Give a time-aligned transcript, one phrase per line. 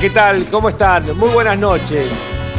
[0.00, 0.44] ¿qué tal?
[0.46, 1.16] ¿Cómo están?
[1.16, 2.08] Muy buenas noches.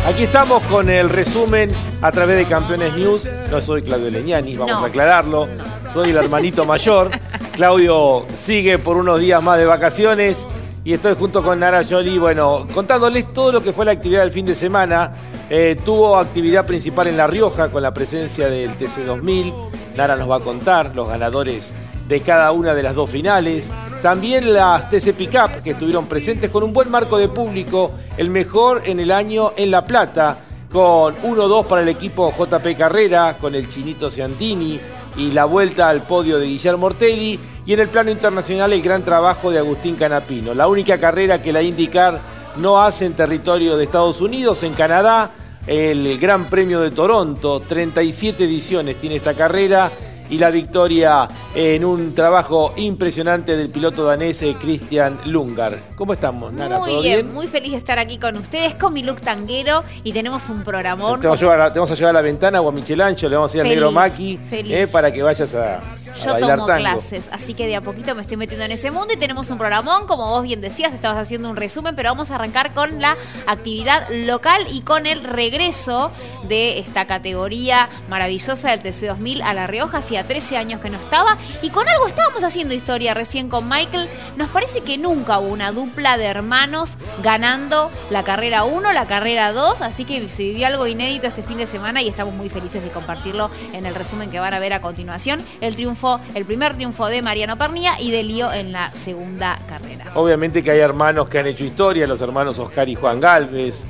[0.05, 3.29] Aquí estamos con el resumen a través de Campeones News.
[3.49, 5.47] No soy Claudio Leñani, vamos a aclararlo.
[5.93, 7.11] Soy el hermanito mayor.
[7.53, 10.45] Claudio sigue por unos días más de vacaciones
[10.83, 14.31] y estoy junto con Nara Jolie, bueno, contándoles todo lo que fue la actividad del
[14.31, 15.11] fin de semana.
[15.49, 19.53] Eh, tuvo actividad principal en La Rioja con la presencia del TC2000.
[19.95, 21.73] Nara nos va a contar los ganadores
[22.07, 23.69] de cada una de las dos finales.
[24.01, 28.83] También las TC Pickup que estuvieron presentes con un buen marco de público, el mejor
[28.85, 30.37] en el año en La Plata,
[30.71, 34.79] con 1-2 para el equipo JP Carrera, con el Chinito Ciantini
[35.17, 37.37] y la vuelta al podio de Guillermo Ortelli.
[37.65, 40.53] Y en el plano internacional el gran trabajo de Agustín Canapino.
[40.53, 42.19] La única carrera que la IndyCar
[42.55, 45.31] no hace en territorio de Estados Unidos, en Canadá,
[45.67, 49.91] el Gran Premio de Toronto, 37 ediciones tiene esta carrera
[50.29, 55.77] y la victoria en un trabajo impresionante del piloto danés eh, Christian Lungar.
[55.95, 56.79] ¿Cómo estamos, Nana?
[56.79, 60.49] Muy bien, muy feliz de estar aquí con ustedes, con mi look tanguero y tenemos
[60.49, 61.19] un programón.
[61.19, 63.69] Te vamos a llevar a, la ventana o a Michelancho, le vamos a ir al
[63.69, 65.79] negro Maki eh, para que vayas a,
[66.23, 69.17] yo tomo clases, así que de a poquito me estoy metiendo en ese mundo y
[69.17, 72.73] tenemos un programón, como vos bien decías, estabas haciendo un resumen, pero vamos a arrancar
[72.73, 73.15] con la
[73.47, 76.11] actividad local y con el regreso
[76.43, 81.37] de esta categoría maravillosa del TC2000 a La Rioja, hacía 13 años que no estaba,
[81.61, 85.71] y con algo estábamos haciendo historia recién con Michael, nos parece que nunca hubo una
[85.71, 86.91] dupla de hermanos
[87.23, 91.57] ganando la carrera 1, la carrera 2, así que se vivió algo inédito este fin
[91.57, 94.73] de semana y estamos muy felices de compartirlo en el resumen que van a ver
[94.73, 95.98] a continuación, el triunfo
[96.35, 100.05] el primer triunfo de Mariano Pernía y de Lío en la segunda carrera.
[100.15, 103.85] Obviamente que hay hermanos que han hecho historia, los hermanos Oscar y Juan Galvez,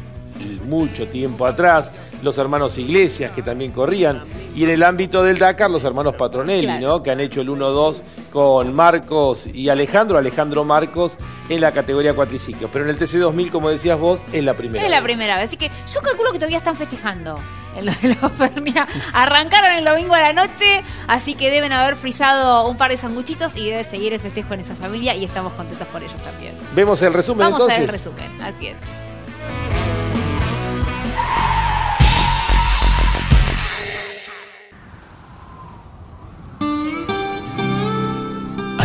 [0.66, 1.92] mucho tiempo atrás,
[2.22, 4.24] los hermanos Iglesias que también corrían,
[4.56, 7.02] y en el ámbito del Dakar los hermanos Patronelli, ¿no?
[7.02, 8.02] que han hecho el 1-2
[8.32, 11.18] con Marcos y Alejandro, Alejandro Marcos
[11.48, 12.70] en la categoría cuatriciclos.
[12.72, 15.58] Pero en el TC2000, como decías vos, es la primera Es la primera vez, así
[15.58, 17.40] que yo calculo que todavía están festejando.
[17.76, 18.88] en lo de la.
[19.14, 23.56] Arrancaron el domingo a la noche, así que deben haber frisado un par de sanguchitos
[23.56, 26.54] y debe seguir el festejo en esa familia y estamos contentos por ellos también.
[26.76, 27.78] Vemos el resumen Vamos entonces.
[27.78, 28.78] a ver el resumen, así es.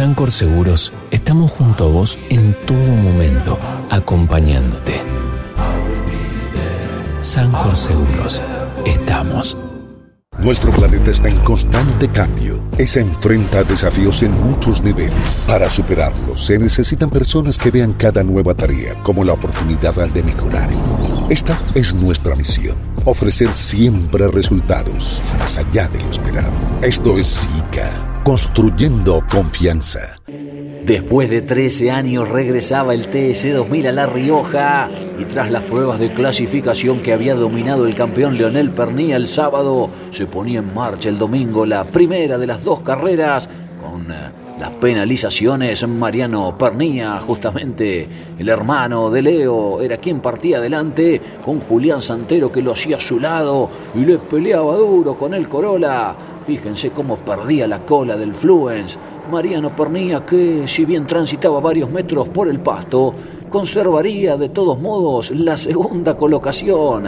[0.00, 3.58] Sancor Seguros estamos junto a vos en todo momento,
[3.90, 4.94] acompañándote.
[7.20, 8.40] Sancor Seguros,
[8.86, 9.58] estamos.
[10.38, 15.44] Nuestro planeta está en constante cambio y se enfrenta desafíos en muchos niveles.
[15.46, 20.70] Para superarlos se necesitan personas que vean cada nueva tarea como la oportunidad de mejorar
[20.70, 21.26] el mundo.
[21.28, 26.52] Esta es nuestra misión, ofrecer siempre resultados más allá de lo esperado.
[26.80, 30.20] Esto es SICA, construyendo confianza.
[30.84, 34.88] Después de 13 años regresaba el TS 2000 a La Rioja
[35.18, 39.90] y tras las pruebas de clasificación que había dominado el campeón Leonel Pernía el sábado,
[40.10, 43.48] se ponía en marcha el domingo la primera de las dos carreras
[43.80, 44.16] con eh,
[44.60, 45.86] las penalizaciones.
[45.88, 48.08] Mariano Pernía, justamente
[48.38, 53.00] el hermano de Leo, era quien partía adelante con Julián Santero que lo hacía a
[53.00, 56.14] su lado y le peleaba duro con el Corolla.
[56.50, 58.98] Fíjense cómo perdía la cola del Fluence.
[59.30, 63.14] Mariano Pernía, que si bien transitaba varios metros por el pasto,
[63.48, 67.06] conservaría de todos modos la segunda colocación.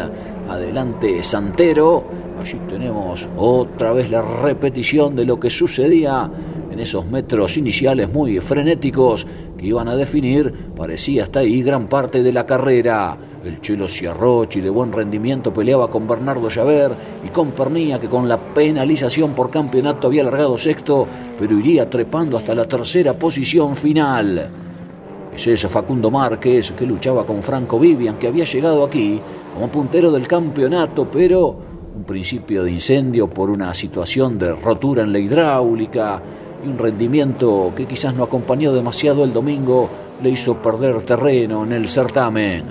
[0.48, 2.04] Adelante Santero.
[2.40, 6.30] Allí tenemos otra vez la repetición de lo que sucedía
[6.72, 9.26] en esos metros iniciales muy frenéticos
[9.58, 13.18] que iban a definir, parecía hasta ahí, gran parte de la carrera.
[13.44, 18.26] El Chelo Ciarrochi de buen rendimiento peleaba con Bernardo Llaver y con Pernía que con
[18.26, 21.06] la penalización por campeonato había largado sexto,
[21.38, 24.50] pero iría trepando hasta la tercera posición final.
[25.34, 29.20] Es Facundo Márquez que luchaba con Franco Vivian, que había llegado aquí
[29.54, 31.58] como puntero del campeonato, pero
[31.94, 36.22] un principio de incendio por una situación de rotura en la hidráulica
[36.64, 39.88] y un rendimiento que quizás no acompañó demasiado el domingo
[40.22, 42.64] le hizo perder terreno en el certamen.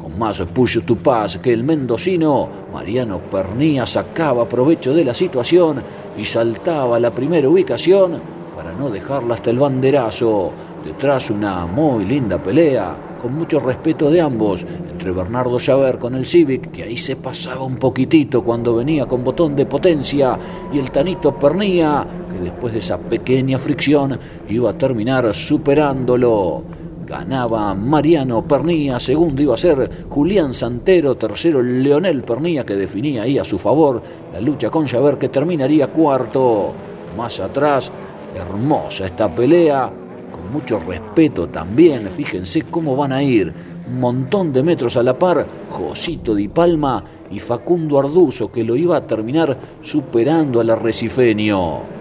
[0.00, 5.82] Con más push to pass que el mendocino, Mariano Pernía sacaba provecho de la situación
[6.16, 8.20] y saltaba a la primera ubicación
[8.54, 10.52] para no dejarla hasta el banderazo.
[10.84, 16.26] Detrás una muy linda pelea, con mucho respeto de ambos, entre Bernardo Llaver con el
[16.26, 20.38] Civic, que ahí se pasaba un poquitito cuando venía con botón de potencia,
[20.70, 26.64] y el Tanito Pernía, que después de esa pequeña fricción iba a terminar superándolo.
[27.06, 33.38] Ganaba Mariano Pernía, segundo iba a ser Julián Santero, tercero Leonel Pernía, que definía ahí
[33.38, 34.02] a su favor
[34.32, 36.72] la lucha con Llaver, que terminaría cuarto.
[37.16, 37.92] Más atrás,
[38.34, 39.92] hermosa esta pelea,
[40.32, 43.52] con mucho respeto también, fíjense cómo van a ir.
[43.86, 48.76] Un montón de metros a la par, Josito Di Palma y Facundo Arduzo, que lo
[48.76, 51.93] iba a terminar superando al arrecifeño.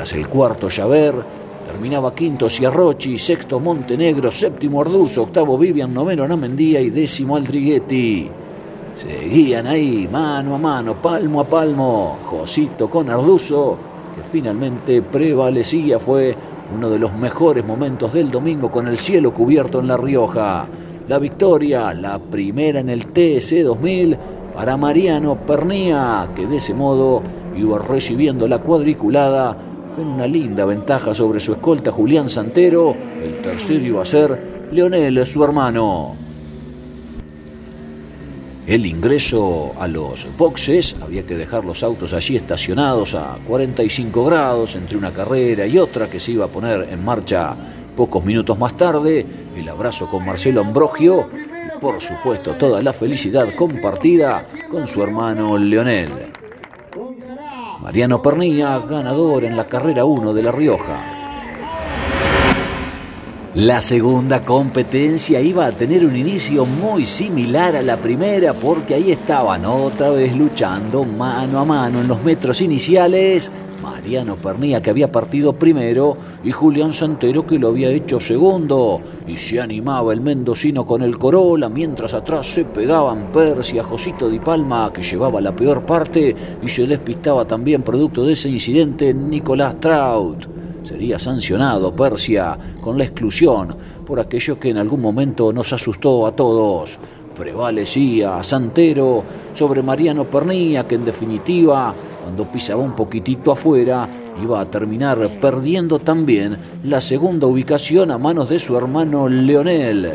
[0.00, 1.14] Tras el cuarto Llaver,
[1.66, 8.30] terminaba quinto Ciarrochi, sexto Montenegro, séptimo Arduzo, octavo Vivian, noveno Anamendía y décimo Aldriguetti.
[8.94, 13.76] Seguían ahí, mano a mano, palmo a palmo, Josito con Arduzo,
[14.16, 16.34] que finalmente prevalecía, fue
[16.74, 20.66] uno de los mejores momentos del domingo con el cielo cubierto en La Rioja.
[21.08, 24.16] La victoria, la primera en el TC 2000
[24.54, 27.22] para Mariano Pernía, que de ese modo
[27.54, 29.56] iba recibiendo la cuadriculada
[29.94, 32.94] con una linda ventaja sobre su escolta Julián Santero.
[33.22, 36.16] El tercero iba a ser Leonel, su hermano.
[38.66, 44.76] El ingreso a los boxes, había que dejar los autos allí estacionados a 45 grados
[44.76, 47.56] entre una carrera y otra que se iba a poner en marcha
[47.96, 49.26] pocos minutos más tarde.
[49.56, 55.58] El abrazo con Marcelo Ambrogio y por supuesto toda la felicidad compartida con su hermano
[55.58, 56.39] Leonel.
[57.80, 61.02] Mariano Pernilla, ganador en la carrera 1 de La Rioja.
[63.54, 69.10] La segunda competencia iba a tener un inicio muy similar a la primera porque ahí
[69.10, 73.50] estaban otra vez luchando mano a mano en los metros iniciales
[73.82, 79.00] Mariano Pernía que había partido primero y Julián Santero que lo había hecho segundo.
[79.26, 84.38] Y se animaba el mendocino con el Corolla mientras atrás se pegaban Persia, Josito Di
[84.38, 89.80] Palma que llevaba la peor parte y se despistaba también producto de ese incidente Nicolás
[89.80, 90.46] Trout.
[90.82, 96.32] Sería sancionado Persia con la exclusión por aquello que en algún momento nos asustó a
[96.32, 96.98] todos.
[97.34, 101.94] Prevalecía Santero sobre Mariano Pernía que en definitiva
[102.30, 104.08] cuando pisaba un poquitito afuera,
[104.40, 110.12] iba a terminar perdiendo también la segunda ubicación a manos de su hermano Leonel.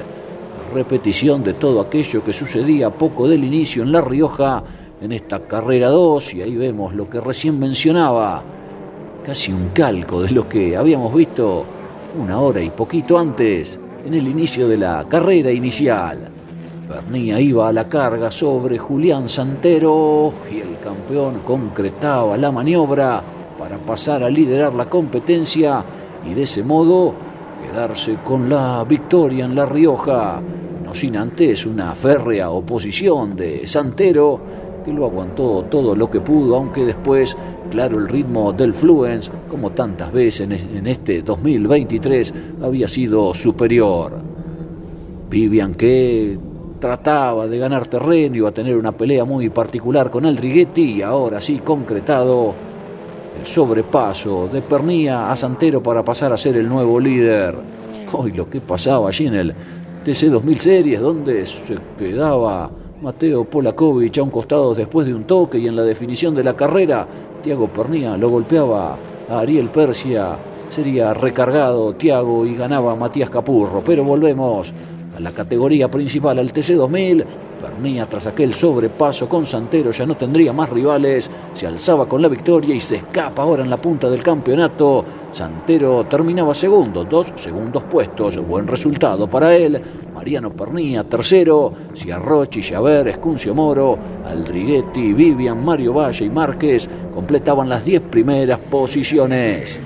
[0.74, 4.64] Repetición de todo aquello que sucedía poco del inicio en La Rioja
[5.02, 8.42] en esta carrera 2 y ahí vemos lo que recién mencionaba,
[9.22, 11.66] casi un calco de lo que habíamos visto
[12.18, 16.35] una hora y poquito antes en el inicio de la carrera inicial.
[16.88, 23.24] Pernía iba a la carga sobre Julián Santero y el campeón concretaba la maniobra
[23.58, 25.84] para pasar a liderar la competencia
[26.30, 27.16] y de ese modo
[27.64, 30.40] quedarse con la victoria en La Rioja,
[30.84, 34.40] no sin antes una férrea oposición de Santero
[34.86, 37.36] que lo aguantó todo lo que pudo, aunque después,
[37.72, 44.20] claro, el ritmo del Fluence, como tantas veces en este 2023, había sido superior.
[45.32, 46.38] Vivian que
[46.80, 51.40] trataba de ganar terreno, iba a tener una pelea muy particular con Aldriguetti y ahora
[51.40, 52.54] sí concretado
[53.40, 57.56] el sobrepaso de Pernía a Santero para pasar a ser el nuevo líder.
[58.14, 59.56] Hoy lo que pasaba allí en el
[60.04, 62.70] TC 2000 Series, donde se quedaba
[63.02, 66.56] Mateo Polakovic a un costado después de un toque y en la definición de la
[66.56, 67.06] carrera,
[67.42, 68.98] Tiago Pernía lo golpeaba
[69.30, 70.38] a Ariel Persia.
[70.70, 73.84] Sería recargado Tiago y ganaba Matías Capurro.
[73.84, 74.74] Pero volvemos
[75.16, 77.26] a la categoría principal, al TC2000.
[77.62, 81.32] Pernía, tras aquel sobrepaso con Santero, ya no tendría más rivales.
[81.54, 85.04] Se alzaba con la victoria y se escapa ahora en la punta del campeonato.
[85.32, 88.38] Santero terminaba segundo, dos segundos puestos.
[88.46, 89.82] Buen resultado para él.
[90.14, 91.74] Mariano Pernía, tercero.
[91.96, 99.80] Ciarrochi, Javer, Escuncio Moro, Aldriguetti, Vivian, Mario Valle y Márquez completaban las diez primeras posiciones.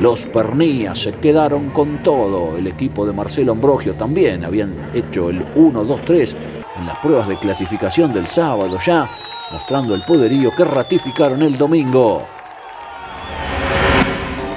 [0.00, 2.56] Los Pernías se quedaron con todo.
[2.56, 6.36] El equipo de Marcelo Ambrogio también habían hecho el 1-2-3
[6.78, 9.10] en las pruebas de clasificación del sábado ya,
[9.52, 12.22] mostrando el poderío que ratificaron el domingo.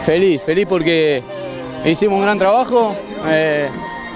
[0.06, 1.22] Feliz, feliz porque
[1.84, 2.96] hicimos un gran trabajo,
[3.28, 3.68] eh,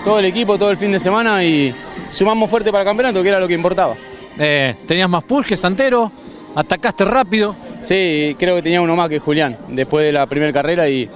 [0.05, 1.75] todo el equipo, todo el fin de semana y
[2.09, 3.95] sumamos fuerte para el campeonato, que era lo que importaba.
[4.39, 6.09] Eh, tenías más push que Santero,
[6.55, 7.53] atacaste rápido,
[7.83, 11.09] Sí, creo que tenía uno más que Julián después de la primera carrera y,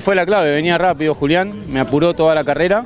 [0.00, 0.52] fue la clave.
[0.52, 2.84] Venía rápido Julián, me apuró toda la carrera.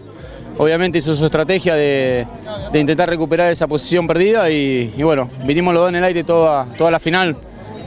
[0.59, 2.27] Obviamente hizo su estrategia de,
[2.75, 6.91] intentar recuperar esa posición perdida y, bueno, vinimos los dos en el aire toda, toda
[6.91, 7.37] la final.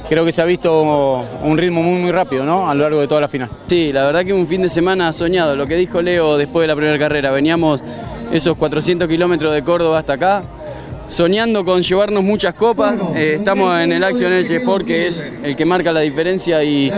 [0.08, 2.70] Creo que se ha visto un ritmo muy muy rápido ¿no?
[2.70, 3.50] a lo largo de toda la final.
[3.66, 5.56] Sí, la verdad que un fin de semana soñado.
[5.56, 7.84] Lo que dijo Leo después de la primera carrera, veníamos
[8.32, 10.44] esos 400 kilómetros de Córdoba hasta acá,
[11.08, 12.96] soñando con llevarnos muchas copas.
[13.16, 16.92] Eh, estamos en el Action Edge Sport, que es el que marca la diferencia y,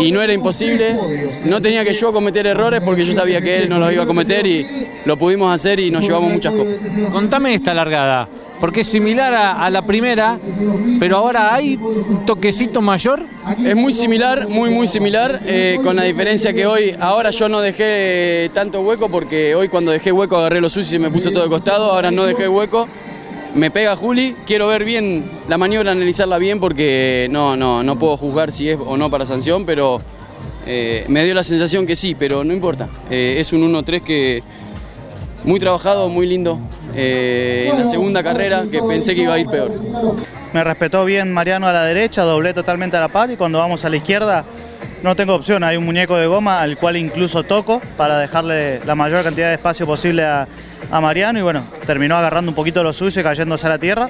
[0.00, 0.98] y, no era imposible.
[1.44, 4.06] No tenía que yo cometer errores porque yo sabía que él no los iba a
[4.06, 4.66] cometer y
[5.04, 6.74] lo pudimos hacer y nos llevamos muchas copas.
[7.10, 8.28] Contame esta largada,
[8.60, 10.38] porque es similar a, la primera,
[10.98, 13.22] pero ahora hay un toquecito mayor.
[13.64, 17.60] Es muy similar, muy, muy similar, eh, con la diferencia que hoy, ahora yo no
[17.60, 21.44] dejé tanto hueco porque hoy cuando dejé hueco agarré los sucios y me puse todo
[21.44, 22.88] de costado, ahora no dejé hueco
[23.58, 28.16] me pega Juli, quiero ver bien la maniobra, analizarla bien porque no, no, no puedo
[28.16, 30.00] juzgar si es o no para sanción, pero
[30.64, 32.88] eh, me dio la sensación que sí, pero no importa.
[33.10, 34.42] Eh, es un 1-3 que
[35.42, 36.58] muy trabajado, muy lindo.
[36.94, 39.72] Eh, en la segunda carrera que pensé que iba a ir peor.
[40.52, 43.84] Me respetó bien Mariano a la derecha, doblé totalmente a la par y cuando vamos
[43.84, 44.44] a la izquierda
[45.02, 48.94] no tengo opción, hay un muñeco de goma al cual incluso toco para dejarle la
[48.94, 50.46] mayor cantidad de espacio posible a,
[50.90, 54.08] Mariano y bueno, terminó agarrando un poquito lo suyo y cayéndose a la tierra.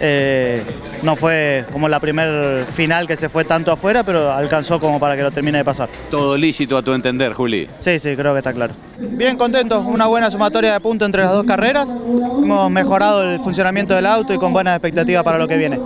[0.00, 0.62] Eh,
[1.02, 5.16] no fue como la primer final que se fue tanto afuera, pero alcanzó como para
[5.16, 5.88] que lo termine de pasar.
[6.10, 7.68] Todo lícito a tu entender, Juli.
[7.78, 8.74] Sí, sí, creo que está claro.
[8.98, 11.90] Bien contento, una buena sumatoria de puntos entre las dos carreras.
[11.90, 15.78] Hemos mejorado el funcionamiento del auto y con buenas expectativas para lo que viene.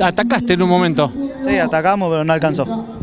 [0.00, 1.12] ¿Atacaste en un momento?
[1.44, 2.99] Sí, atacamos, pero no alcanzó.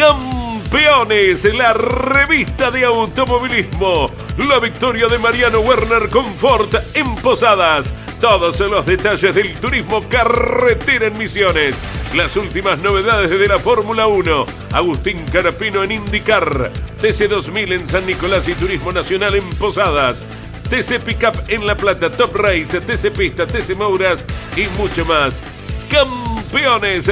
[0.00, 4.10] Campeones, la revista de automovilismo.
[4.48, 7.92] La victoria de Mariano Werner Confort en Posadas.
[8.18, 11.76] Todos los detalles del turismo carretera en Misiones.
[12.14, 14.46] Las últimas novedades de la Fórmula 1.
[14.72, 16.72] Agustín Carapino en IndyCar.
[17.02, 20.24] TC2000 en San Nicolás y Turismo Nacional en Posadas.
[20.70, 24.24] TC Pickup en La Plata, Top Race, TC Pista, TC Mouras
[24.56, 25.42] y mucho más.
[25.90, 26.29] Campeones,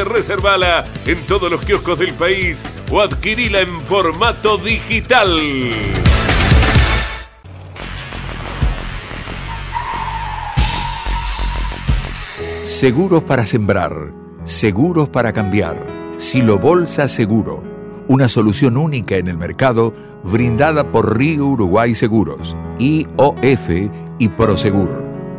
[0.05, 5.39] reservala en todos los kioscos del país o adquirila en formato digital.
[12.65, 14.13] Seguros para sembrar,
[14.45, 15.85] seguros para cambiar.
[16.17, 17.63] Silo Bolsa Seguro,
[18.09, 23.71] una solución única en el mercado brindada por Río Uruguay Seguros, IOF
[24.19, 25.08] y Prosegur.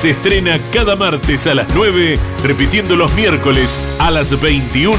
[0.00, 4.96] Se estrena cada martes a las 9, repitiendo los miércoles a las 21,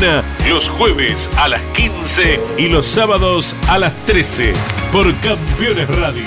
[0.48, 4.54] los jueves a las 15 y los sábados a las 13
[4.92, 6.26] por Campeones Radio.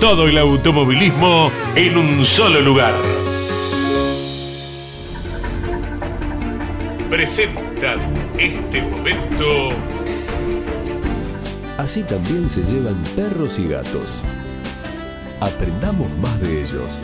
[0.00, 2.94] Todo el automovilismo en un solo lugar.
[7.10, 7.98] Presentan
[8.38, 9.72] este momento
[11.76, 14.24] Así también se llevan perros y gatos.
[15.40, 17.02] Aprendamos más de ellos.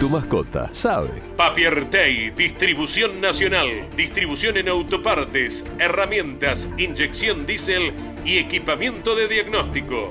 [0.00, 1.22] Tu mascota sabe.
[1.36, 7.92] Papiertei, distribución nacional, distribución en autopartes, herramientas, inyección diésel
[8.24, 10.10] y equipamiento de diagnóstico.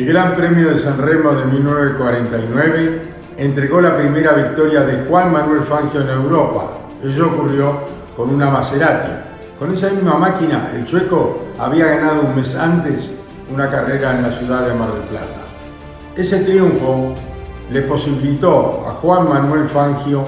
[0.00, 3.02] El Gran Premio de San Remo de 1949
[3.36, 6.70] entregó la primera victoria de Juan Manuel Fangio en Europa.
[7.04, 7.80] Ello ocurrió
[8.16, 9.10] con una Maserati.
[9.58, 13.10] Con esa misma máquina, el chueco había ganado un mes antes
[13.52, 15.42] una carrera en la ciudad de Mar del Plata.
[16.16, 17.12] Ese triunfo
[17.70, 20.24] le posibilitó a Juan Manuel Fangio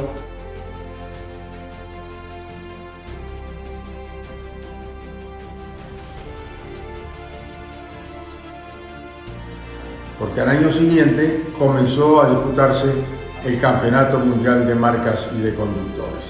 [10.22, 12.92] porque al año siguiente comenzó a disputarse
[13.44, 16.22] el Campeonato Mundial de Marcas y de Conductores.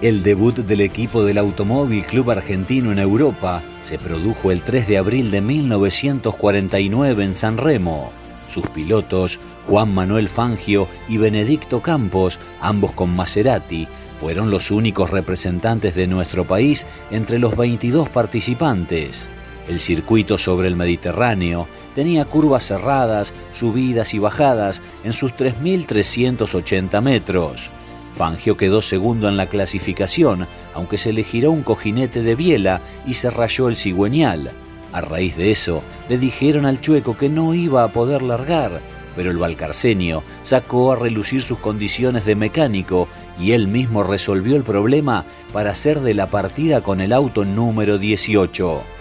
[0.00, 4.96] El debut del equipo del Automóvil Club Argentino en Europa se produjo el 3 de
[4.96, 8.10] abril de 1949 en San Remo.
[8.48, 13.86] Sus pilotos, Juan Manuel Fangio y Benedicto Campos, ambos con Maserati,
[14.18, 19.28] fueron los únicos representantes de nuestro país entre los 22 participantes.
[19.68, 27.70] El circuito sobre el Mediterráneo tenía curvas cerradas, subidas y bajadas en sus 3.380 metros.
[28.12, 33.14] Fangio quedó segundo en la clasificación, aunque se le giró un cojinete de biela y
[33.14, 34.52] se rayó el cigüeñal.
[34.92, 38.80] A raíz de eso, le dijeron al chueco que no iba a poder largar,
[39.16, 44.62] pero el valcarcenio sacó a relucir sus condiciones de mecánico y él mismo resolvió el
[44.62, 48.95] problema para hacer de la partida con el auto número 18.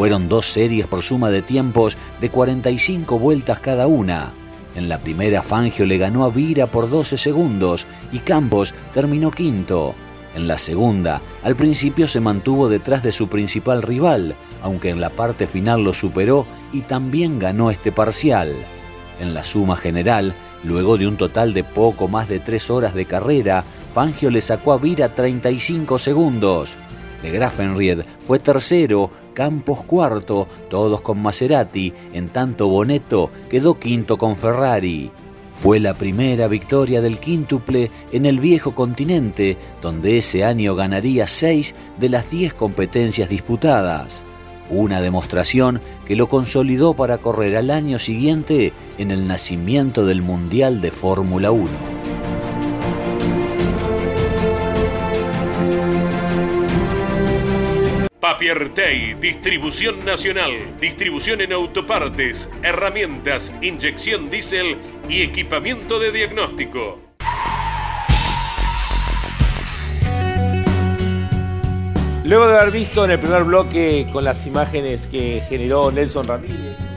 [0.00, 4.32] Fueron dos series por suma de tiempos de 45 vueltas cada una.
[4.74, 9.94] En la primera Fangio le ganó a Vira por 12 segundos y Campos terminó quinto.
[10.34, 15.10] En la segunda, al principio se mantuvo detrás de su principal rival, aunque en la
[15.10, 18.54] parte final lo superó y también ganó este parcial.
[19.20, 20.32] En la suma general,
[20.64, 24.72] luego de un total de poco más de tres horas de carrera, Fangio le sacó
[24.72, 26.70] a Vira 35 segundos.
[27.22, 34.36] De Grafenried fue tercero, Campos cuarto, todos con Maserati, en tanto Bonetto quedó quinto con
[34.36, 35.10] Ferrari.
[35.54, 41.74] Fue la primera victoria del quíntuple en el viejo continente, donde ese año ganaría seis
[41.98, 44.26] de las diez competencias disputadas.
[44.68, 50.82] Una demostración que lo consolidó para correr al año siguiente en el nacimiento del Mundial
[50.82, 51.99] de Fórmula 1.
[58.36, 64.76] Tay, distribución nacional, distribución en autopartes, herramientas, inyección diésel
[65.08, 67.00] y equipamiento de diagnóstico.
[72.24, 76.89] Luego de haber visto en el primer bloque con las imágenes que generó Nelson Ramírez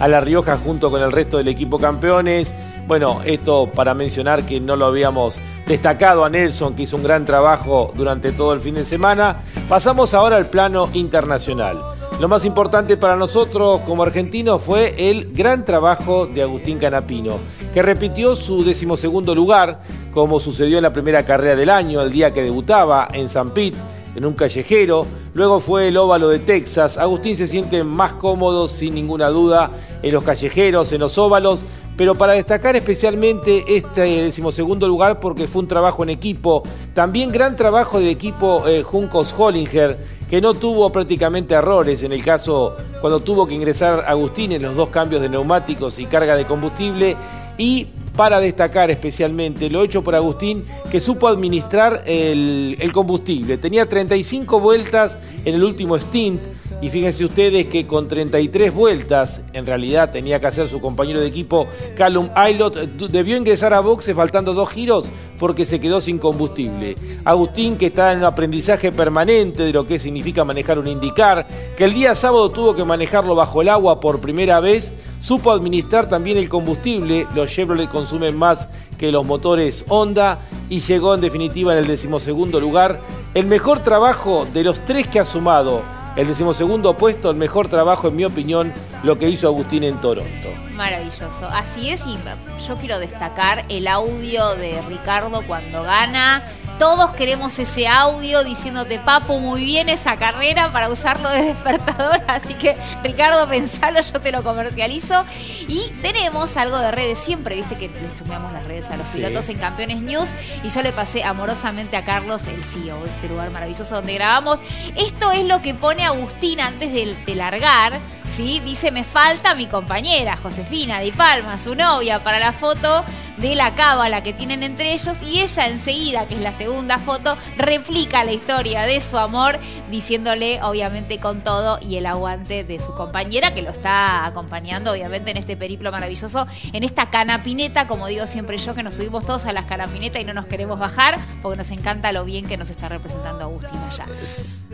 [0.00, 2.54] a La Rioja junto con el resto del equipo campeones,
[2.86, 7.24] bueno, esto para mencionar que no lo habíamos destacado a Nelson, que hizo un gran
[7.24, 11.78] trabajo durante todo el fin de semana, pasamos ahora al plano internacional.
[12.20, 17.38] Lo más importante para nosotros como argentinos fue el gran trabajo de Agustín Canapino,
[17.72, 19.80] que repitió su decimosegundo lugar,
[20.12, 23.78] como sucedió en la primera carrera del año, el día que debutaba en San Pete
[24.14, 25.06] en un callejero.
[25.32, 26.98] Luego fue el óvalo de Texas.
[26.98, 29.70] Agustín se siente más cómodo, sin ninguna duda,
[30.02, 31.64] en los callejeros, en los óvalos.
[31.96, 36.62] Pero para destacar especialmente este decimosegundo lugar porque fue un trabajo en equipo.
[36.94, 42.24] También gran trabajo del equipo eh, Juncos Hollinger, que no tuvo prácticamente errores en el
[42.24, 46.46] caso cuando tuvo que ingresar Agustín en los dos cambios de neumáticos y carga de
[46.46, 47.16] combustible.
[47.58, 47.86] Y
[48.20, 53.56] para destacar especialmente lo hecho por Agustín, que supo administrar el, combustible.
[53.56, 56.38] Tenía 35 vueltas en el último stint.
[56.82, 61.28] Y fíjense ustedes que con 33 vueltas, en realidad tenía que hacer su compañero de
[61.28, 62.74] equipo Callum Aylot,
[63.10, 66.96] debió ingresar a boxe faltando dos giros porque se quedó sin combustible.
[67.24, 71.84] Agustín, que está en un aprendizaje permanente de lo que significa manejar un indicar, que
[71.84, 76.36] el día sábado tuvo que manejarlo bajo el agua por primera vez, supo administrar también
[76.38, 81.78] el combustible, los Chevrolet consumen más que los motores Honda y llegó en definitiva en
[81.78, 83.00] el decimosegundo lugar.
[83.34, 85.82] El mejor trabajo de los tres que ha sumado
[86.16, 88.72] el decimosegundo puesto, el mejor trabajo en mi opinión,
[89.04, 90.48] lo que hizo Agustín en Toronto.
[90.74, 92.18] Maravilloso, así es y
[92.66, 96.50] yo quiero destacar el audio de Ricardo cuando gana,
[96.80, 102.22] todos queremos ese audio diciéndote, Papo, muy bien esa carrera para usarlo de despertador.
[102.26, 105.26] Así que, Ricardo, pensalo, yo te lo comercializo.
[105.68, 107.18] Y tenemos algo de redes.
[107.18, 110.30] Siempre, viste que le chumeamos las redes a los pilotos en Campeones News.
[110.64, 114.58] Y yo le pasé amorosamente a Carlos, el CEO de este lugar maravilloso donde grabamos.
[114.96, 118.00] Esto es lo que pone Agustín antes de, de largar.
[118.30, 118.60] ¿Sí?
[118.60, 123.04] Dice, me falta mi compañera, Josefina Di Palma, su novia, para la foto
[123.36, 125.18] de la cábala que tienen entre ellos.
[125.22, 129.58] Y ella enseguida, que es la segunda foto replica la historia de su amor,
[129.90, 135.30] diciéndole obviamente con todo y el aguante de su compañera que lo está acompañando obviamente
[135.30, 139.46] en este periplo maravilloso, en esta canapineta, como digo siempre yo, que nos subimos todos
[139.46, 142.70] a las canapinetas y no nos queremos bajar porque nos encanta lo bien que nos
[142.70, 144.06] está representando Agustín allá.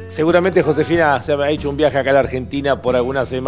[0.08, 3.45] Seguramente Josefina se ha hecho un viaje acá a la Argentina por algunas semanas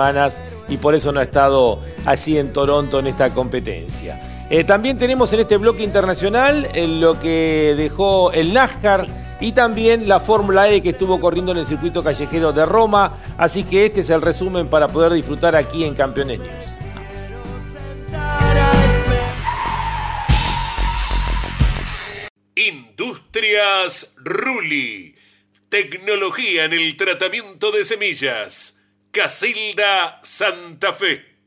[0.68, 4.46] y por eso no ha estado allí en Toronto en esta competencia.
[4.50, 9.28] Eh, también tenemos en este bloque internacional eh, lo que dejó el NASCAR.
[9.40, 13.18] Y también la Fórmula E que estuvo corriendo en el circuito callejero de Roma.
[13.36, 16.78] Así que este es el resumen para poder disfrutar aquí en Campeones News.
[22.56, 25.14] Industrias Ruli.
[25.68, 28.77] Tecnología en el tratamiento de semillas.
[29.12, 31.37] Casilda Santa Fe.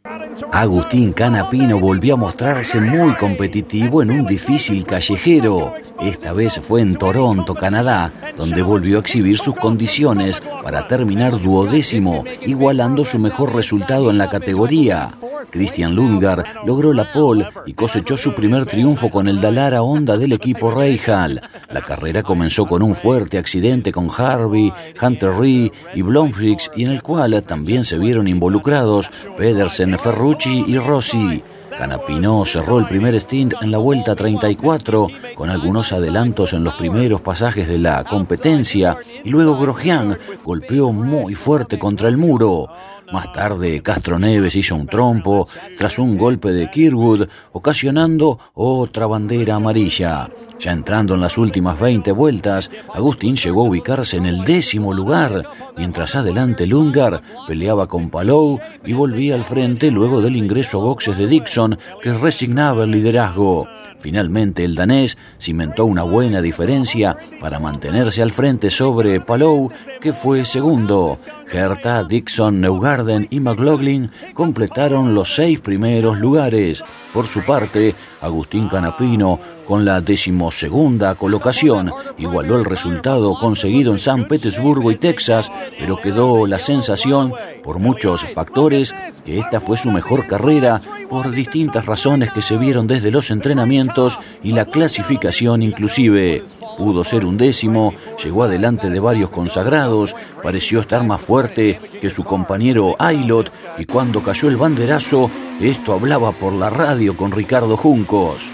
[0.51, 5.75] Agustín Canapino volvió a mostrarse muy competitivo en un difícil callejero.
[6.01, 12.23] Esta vez fue en Toronto, Canadá, donde volvió a exhibir sus condiciones para terminar duodécimo,
[12.45, 15.11] igualando su mejor resultado en la categoría.
[15.49, 20.33] Christian Lundgaard logró la pole y cosechó su primer triunfo con el Dalara Honda del
[20.33, 21.41] equipo Reijal.
[21.69, 26.91] La carrera comenzó con un fuerte accidente con Harvey, Hunter Ree y Blomfrix y en
[26.91, 31.43] el cual también se vieron involucrados Pedersen, Ferrucci y Rossi.
[31.77, 37.21] Canapino cerró el primer stint en la vuelta 34 con algunos adelantos en los primeros
[37.21, 42.67] pasajes de la competencia y luego Grosjean golpeó muy fuerte contra el muro.
[43.12, 45.47] Más tarde, Castro Neves hizo un trompo
[45.78, 50.30] tras un golpe de Kirwood, ocasionando otra bandera amarilla.
[50.60, 55.43] Ya entrando en las últimas 20 vueltas, Agustín llegó a ubicarse en el décimo lugar,
[55.76, 61.17] mientras adelante Lungar peleaba con Palou y volvía al frente luego del ingreso a boxes
[61.17, 63.67] de Dixon, que resignaba el liderazgo.
[64.00, 69.69] Finalmente, el danés cimentó una buena diferencia para mantenerse al frente sobre Palou,
[70.00, 71.17] que fue segundo.
[71.53, 76.83] Herta, Dixon, Neugarden y McLaughlin completaron los seis primeros lugares.
[77.13, 79.39] Por su parte, Agustín Canapino
[79.71, 86.45] Con la decimosegunda colocación, igualó el resultado conseguido en San Petersburgo y Texas, pero quedó
[86.45, 87.31] la sensación,
[87.63, 92.86] por muchos factores, que esta fue su mejor carrera por distintas razones que se vieron
[92.86, 96.43] desde los entrenamientos y la clasificación inclusive.
[96.77, 102.25] Pudo ser un décimo, llegó adelante de varios consagrados, pareció estar más fuerte que su
[102.25, 105.31] compañero Ailot y cuando cayó el banderazo,
[105.62, 108.51] esto hablaba por la radio con Ricardo Juncos.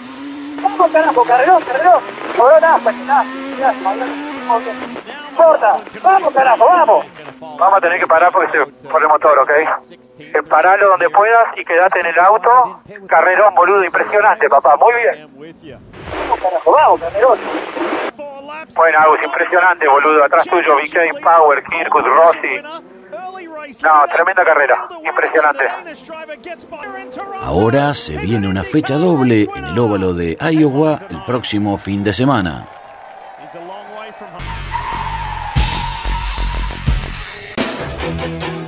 [0.61, 2.01] Vamos carajo, carrerón, carrerón.
[5.35, 7.05] Corta, vamos carajo, vamos.
[7.39, 9.51] Vamos a tener que parar porque se pone el motor, ¿ok?
[10.19, 12.81] Eh, paralo donde puedas y quedate en el auto.
[13.07, 14.75] Carrerón, boludo, impresionante, papá.
[14.77, 15.29] Muy bien.
[16.29, 17.39] Vamos carajo, vamos, carrerón.
[18.75, 20.23] Bueno, Agus, impresionante, boludo.
[20.23, 22.61] Atrás tuyo, BK, Power, Kirkus, Rossi.
[23.83, 24.87] No, tremenda carrera.
[25.03, 25.63] Impresionante.
[27.41, 32.13] Ahora se viene una fecha doble en el óvalo de Iowa el próximo fin de
[32.13, 32.67] semana.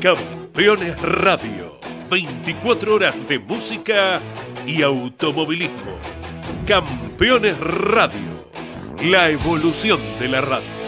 [0.01, 1.79] Campeones Radio.
[2.09, 4.19] 24 horas de música
[4.65, 5.97] y automovilismo.
[6.65, 8.49] Campeones Radio.
[9.03, 10.78] La evolución de la radio.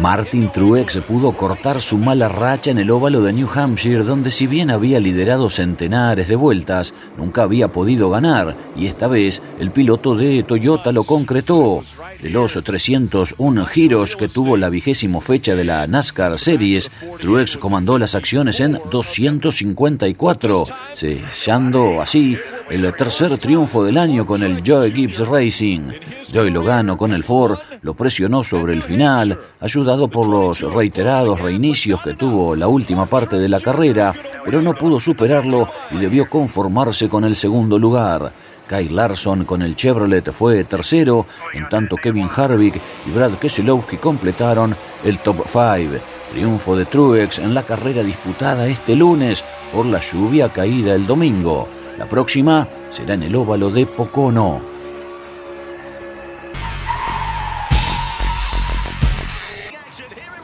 [0.00, 4.46] Martin Truex pudo cortar su mala racha en el óvalo de New Hampshire, donde si
[4.46, 10.14] bien había liderado centenares de vueltas, nunca había podido ganar, y esta vez el piloto
[10.14, 11.84] de Toyota lo concretó.
[12.22, 17.98] De los 301 giros que tuvo la vigésimo fecha de la NASCAR Series, Truex comandó
[17.98, 22.36] las acciones en 254, sellando así
[22.68, 25.92] el tercer triunfo del año con el Joy Gibbs Racing.
[26.30, 32.02] Joy Logano con el Ford lo presionó sobre el final, ayudado por los reiterados reinicios
[32.02, 37.08] que tuvo la última parte de la carrera, pero no pudo superarlo y debió conformarse
[37.08, 38.32] con el segundo lugar.
[38.70, 44.76] Kyle Larson con el Chevrolet fue tercero, en tanto Kevin Harvick y Brad Keselowski completaron
[45.02, 46.00] el top 5.
[46.30, 51.66] Triunfo de Truex en la carrera disputada este lunes por la lluvia caída el domingo.
[51.98, 54.69] La próxima será en el óvalo de Pocono.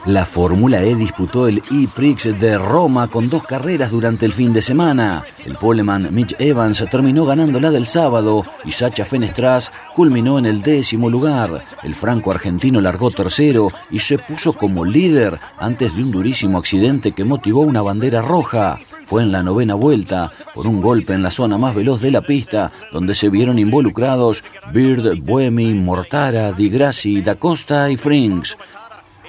[0.07, 4.61] La Fórmula E disputó el E-Prix de Roma con dos carreras durante el fin de
[4.61, 5.25] semana.
[5.43, 10.61] El poleman Mitch Evans terminó ganando la del sábado y Sacha Fenestras culminó en el
[10.61, 11.61] décimo lugar.
[11.83, 17.25] El franco-argentino largó tercero y se puso como líder antes de un durísimo accidente que
[17.25, 18.79] motivó una bandera roja.
[19.03, 22.21] Fue en la novena vuelta, por un golpe en la zona más veloz de la
[22.21, 24.43] pista, donde se vieron involucrados
[24.73, 28.57] Bird, Buemi, Mortara, Di Grassi, Da Costa y Frings.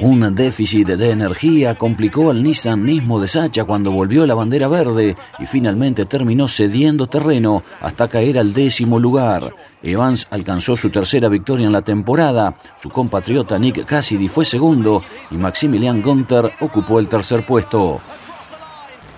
[0.01, 5.17] Un déficit de energía complicó al Nissan Nismo de Sacha cuando volvió la bandera verde
[5.41, 9.53] y finalmente terminó cediendo terreno hasta caer al décimo lugar.
[9.83, 15.37] Evans alcanzó su tercera victoria en la temporada, su compatriota Nick Cassidy fue segundo y
[15.37, 18.01] Maximilian Gunther ocupó el tercer puesto.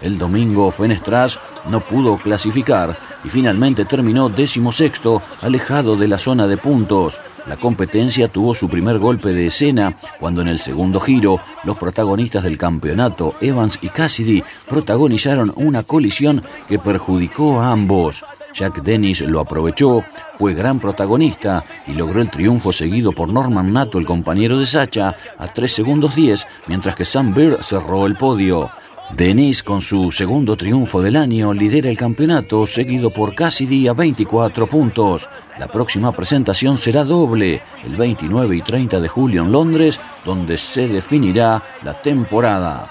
[0.02, 6.46] El domingo Fenestras no pudo clasificar y finalmente terminó décimo sexto, alejado de la zona
[6.46, 7.20] de puntos.
[7.46, 12.44] La competencia tuvo su primer golpe de escena cuando en el segundo giro los protagonistas
[12.44, 18.24] del campeonato, Evans y Cassidy, protagonizaron una colisión que perjudicó a ambos.
[18.52, 20.04] Jack Dennis lo aprovechó,
[20.38, 25.14] fue gran protagonista y logró el triunfo seguido por Norman Nato, el compañero de Sacha,
[25.38, 28.70] a 3 segundos 10, mientras que Sam Beer cerró el podio.
[29.16, 34.66] Denis, con su segundo triunfo del año, lidera el campeonato, seguido por Cassidy a 24
[34.66, 35.28] puntos.
[35.58, 40.88] La próxima presentación será doble, el 29 y 30 de julio en Londres, donde se
[40.88, 42.90] definirá la temporada.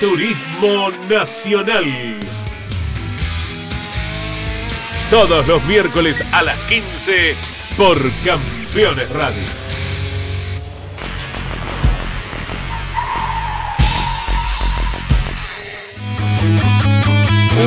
[0.00, 1.84] Turismo Nacional.
[5.10, 7.34] Todos los miércoles a las 15
[7.76, 9.42] por Campeones Radio.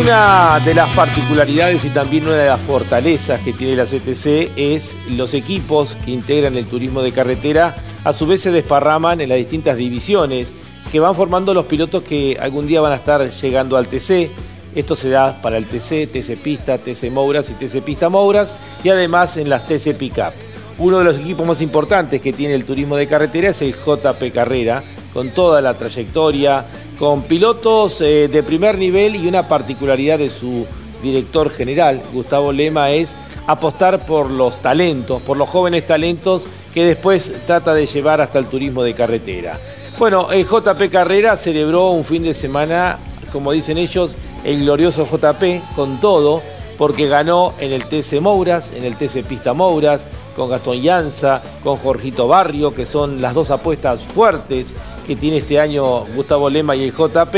[0.01, 4.95] Una de las particularidades y también una de las fortalezas que tiene la CTC es
[5.11, 9.37] los equipos que integran el turismo de carretera, a su vez se desparraman en las
[9.37, 10.51] distintas divisiones
[10.93, 14.29] que van formando los pilotos que algún día van a estar llegando al TC.
[14.75, 18.53] Esto se da para el TC, TC Pista, TC Mouras y TC Pista Mouras
[18.83, 20.33] y además en las TC Pickup.
[20.77, 24.31] Uno de los equipos más importantes que tiene el turismo de carretera es el JP
[24.31, 26.63] Carrera, con toda la trayectoria,
[26.99, 30.67] con pilotos eh, de primer nivel y una particularidad de su
[31.01, 33.15] director general, Gustavo Lema, es
[33.47, 38.45] apostar por los talentos, por los jóvenes talentos que después trata de llevar hasta el
[38.45, 39.59] turismo de carretera.
[39.99, 42.97] Bueno, el JP Carrera celebró un fin de semana,
[43.31, 46.41] como dicen ellos, el glorioso JP con todo,
[46.79, 51.77] porque ganó en el TC Mouras, en el TC Pista Mouras, con Gastón Llanza, con
[51.77, 54.73] Jorgito Barrio, que son las dos apuestas fuertes
[55.05, 57.35] que tiene este año Gustavo Lema y el JP,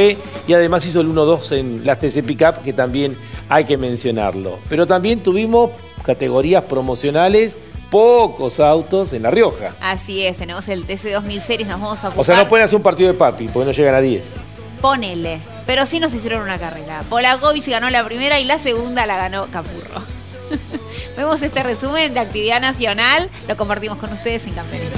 [0.47, 3.17] y además hizo el 1-2 en las TC Pickup, que también
[3.49, 4.59] hay que mencionarlo.
[4.69, 5.71] Pero también tuvimos
[6.05, 7.57] categorías promocionales
[7.95, 9.73] pocos autos en La Rioja.
[9.79, 12.21] Así es, tenemos el TC 2000 Series, nos vamos a ocupar.
[12.21, 14.33] O sea, no pueden hacer un partido de papi, porque no llegan a 10.
[14.81, 15.39] Ponele.
[15.65, 17.03] Pero sí nos hicieron una carrera.
[17.07, 20.03] Polakovic ganó la primera y la segunda la ganó Capurro.
[21.15, 24.91] Vemos este resumen de actividad nacional, lo compartimos con ustedes en Campeones.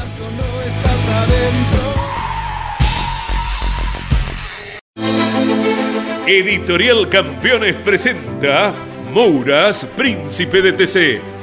[6.26, 8.74] Editorial Campeones presenta
[9.14, 11.37] Mouras, Príncipe de TC.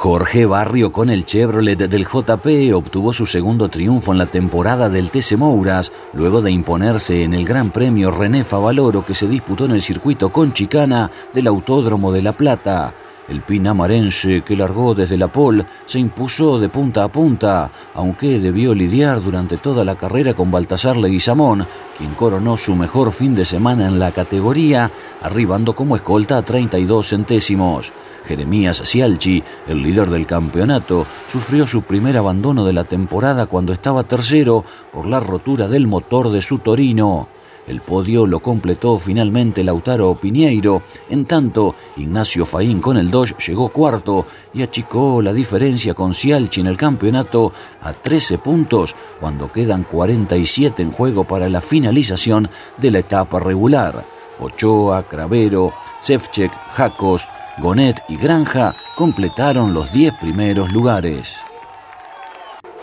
[0.00, 5.10] Jorge Barrio con el Chevrolet del JP obtuvo su segundo triunfo en la temporada del
[5.10, 9.72] TC Mouras, luego de imponerse en el Gran Premio René Favaloro que se disputó en
[9.72, 12.94] el circuito con chicana del Autódromo de La Plata.
[13.30, 18.74] El pinamarense, que largó desde la pole, se impuso de punta a punta, aunque debió
[18.74, 21.64] lidiar durante toda la carrera con Baltasar Leguizamón,
[21.96, 24.90] quien coronó su mejor fin de semana en la categoría,
[25.22, 27.92] arribando como escolta a 32 centésimos.
[28.24, 34.02] Jeremías Cialchi, el líder del campeonato, sufrió su primer abandono de la temporada cuando estaba
[34.02, 37.28] tercero por la rotura del motor de su Torino.
[37.70, 43.68] El podio lo completó finalmente Lautaro Piñeiro, en tanto Ignacio Faín con el Dodge llegó
[43.68, 49.84] cuarto y achicó la diferencia con Cialchi en el campeonato a 13 puntos cuando quedan
[49.84, 54.04] 47 en juego para la finalización de la etapa regular.
[54.40, 57.28] Ochoa, Cravero, Sefchek, Jacos,
[57.58, 61.36] Gonet y Granja completaron los 10 primeros lugares.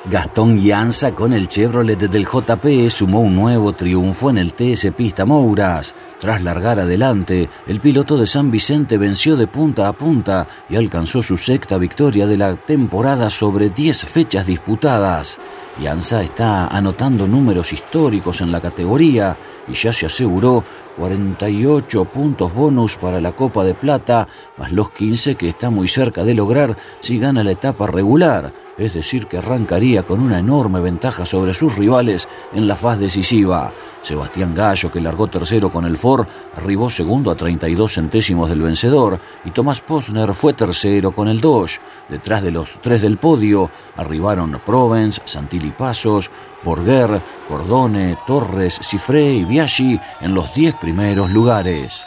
[0.09, 5.25] Gastón Llanza con el Chevrolet del JP sumó un nuevo triunfo en el TS Pista
[5.25, 5.95] Mouras.
[6.17, 11.21] Tras largar adelante, el piloto de San Vicente venció de punta a punta y alcanzó
[11.21, 15.39] su sexta victoria de la temporada sobre 10 fechas disputadas.
[15.77, 20.63] Llanza está anotando números históricos en la categoría y ya se aseguró
[20.97, 26.23] 48 puntos bonus para la Copa de Plata, más los 15 que está muy cerca
[26.23, 31.25] de lograr si gana la etapa regular es decir, que arrancaría con una enorme ventaja
[31.25, 33.71] sobre sus rivales en la fase decisiva.
[34.01, 39.19] Sebastián Gallo, que largó tercero con el Ford, arribó segundo a 32 centésimos del vencedor
[39.43, 41.79] y Tomás Posner fue tercero con el Dodge.
[42.07, 46.31] Detrás de los tres del podio arribaron Provence, Santilli Pasos,
[46.63, 52.05] Borger, Cordone, Torres, Cifré y Biaggi en los diez primeros lugares.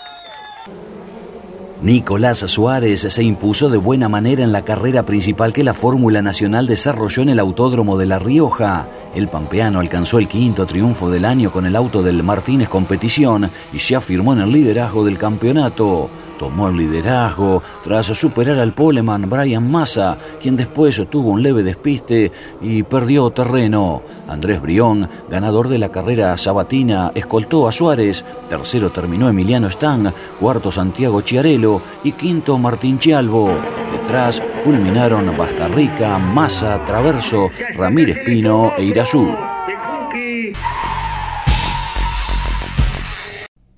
[1.82, 6.66] Nicolás Suárez se impuso de buena manera en la carrera principal que la Fórmula Nacional
[6.66, 8.86] desarrolló en el Autódromo de La Rioja.
[9.14, 13.78] El pampeano alcanzó el quinto triunfo del año con el auto del Martínez Competición y
[13.78, 19.70] se afirmó en el liderazgo del campeonato tomó el liderazgo tras superar al poleman Brian
[19.70, 24.00] Massa, quien después tuvo un leve despiste y perdió terreno.
[24.26, 30.72] Andrés Brión, ganador de la carrera sabatina, escoltó a Suárez, tercero terminó Emiliano Stang, cuarto
[30.72, 33.50] Santiago Chiarello y quinto Martín Chialvo.
[33.92, 39.28] Detrás culminaron Bastarrica, Massa, Traverso, Ramírez Pino e Irazú.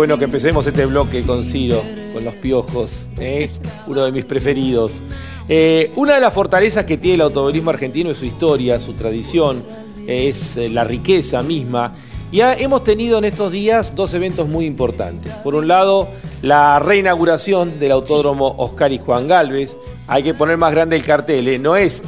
[0.00, 1.82] Bueno que empecemos este bloque con Ciro,
[2.14, 3.50] con los piojos, ¿eh?
[3.86, 5.02] uno de mis preferidos.
[5.46, 9.62] Eh, una de las fortalezas que tiene el automovilismo argentino es su historia, su tradición,
[10.06, 11.92] es eh, la riqueza misma.
[12.32, 15.34] Y hemos tenido en estos días dos eventos muy importantes.
[15.44, 16.08] Por un lado,
[16.40, 19.76] la reinauguración del Autódromo Oscar y Juan Galvez.
[20.06, 22.02] Hay que poner más grande el cartel, no es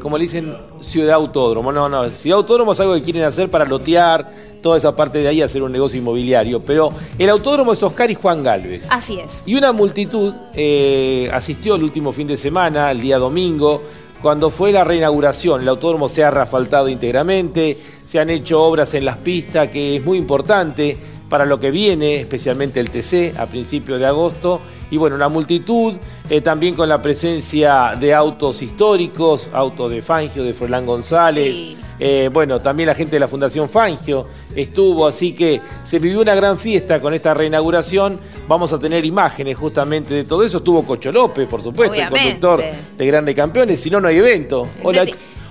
[0.00, 1.72] como le dicen, ciudad autódromo.
[1.72, 4.30] No, no, ciudad autódromo es algo que quieren hacer para lotear,
[4.62, 6.60] toda esa parte de ahí, hacer un negocio inmobiliario.
[6.60, 8.86] Pero el autódromo es Oscar y Juan Galvez.
[8.88, 9.42] Así es.
[9.44, 13.82] Y una multitud eh, asistió el último fin de semana, el día domingo,
[14.22, 15.62] cuando fue la reinauguración.
[15.62, 20.04] El autódromo se ha refaltado íntegramente, se han hecho obras en las pistas, que es
[20.04, 20.96] muy importante
[21.32, 24.60] para lo que viene, especialmente el TC a principios de agosto.
[24.90, 25.94] Y bueno, una multitud,
[26.28, 31.74] eh, también con la presencia de autos históricos, autos de Fangio, de Froilán González.
[31.98, 36.34] Eh, bueno, también la gente de la Fundación Fangio estuvo, así que se vivió una
[36.34, 38.20] gran fiesta con esta reinauguración.
[38.46, 40.58] Vamos a tener imágenes justamente de todo eso.
[40.58, 42.62] Estuvo Cocho López, por supuesto, el conductor
[42.98, 44.68] de Grandes Campeones, si no, no hay evento.
[44.82, 45.06] Hola.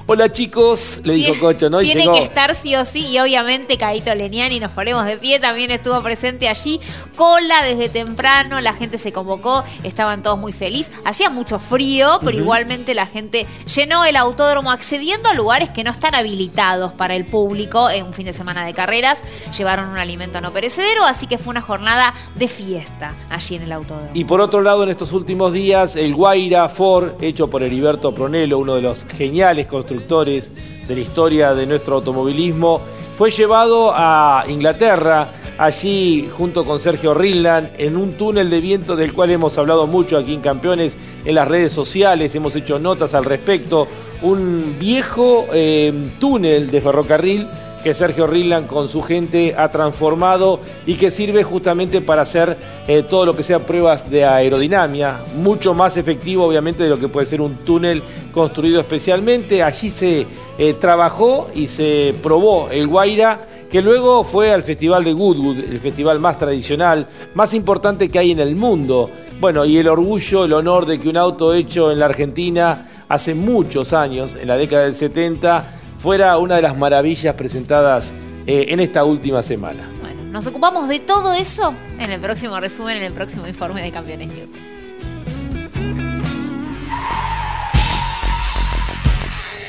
[0.07, 1.79] Hola chicos, le dijo Cocho, ¿no?
[1.79, 5.69] Tiene que estar sí o sí, y obviamente Caito Leniani, nos ponemos de pie, también
[5.69, 6.81] estuvo presente allí.
[7.15, 10.91] Cola desde temprano, la gente se convocó, estaban todos muy felices.
[11.05, 15.91] Hacía mucho frío, pero igualmente la gente llenó el autódromo accediendo a lugares que no
[15.91, 19.19] están habilitados para el público en un fin de semana de carreras.
[19.55, 23.71] Llevaron un alimento no perecedero, así que fue una jornada de fiesta allí en el
[23.71, 24.09] autódromo.
[24.13, 28.57] Y por otro lado, en estos últimos días, el Guaira Ford, hecho por Heriberto Pronelo,
[28.57, 32.81] uno de los geniales constructores de la historia de nuestro automovilismo,
[33.17, 39.13] fue llevado a Inglaterra, allí junto con Sergio Rinland, en un túnel de viento del
[39.13, 43.25] cual hemos hablado mucho aquí en Campeones, en las redes sociales, hemos hecho notas al
[43.25, 43.87] respecto,
[44.21, 47.47] un viejo eh, túnel de ferrocarril
[47.83, 52.57] que Sergio Rinland con su gente ha transformado y que sirve justamente para hacer
[52.87, 57.07] eh, todo lo que sea pruebas de aerodinámica, mucho más efectivo obviamente de lo que
[57.07, 59.63] puede ser un túnel construido especialmente.
[59.63, 60.25] Allí se
[60.57, 65.79] eh, trabajó y se probó el Guaira que luego fue al Festival de Goodwood, el
[65.79, 69.09] festival más tradicional, más importante que hay en el mundo.
[69.39, 73.33] Bueno, y el orgullo, el honor de que un auto hecho en la Argentina hace
[73.33, 78.11] muchos años, en la década del 70, fuera una de las maravillas presentadas
[78.47, 79.87] eh, en esta última semana.
[80.01, 83.91] Bueno, nos ocupamos de todo eso en el próximo resumen, en el próximo informe de
[83.91, 84.49] Campeones News.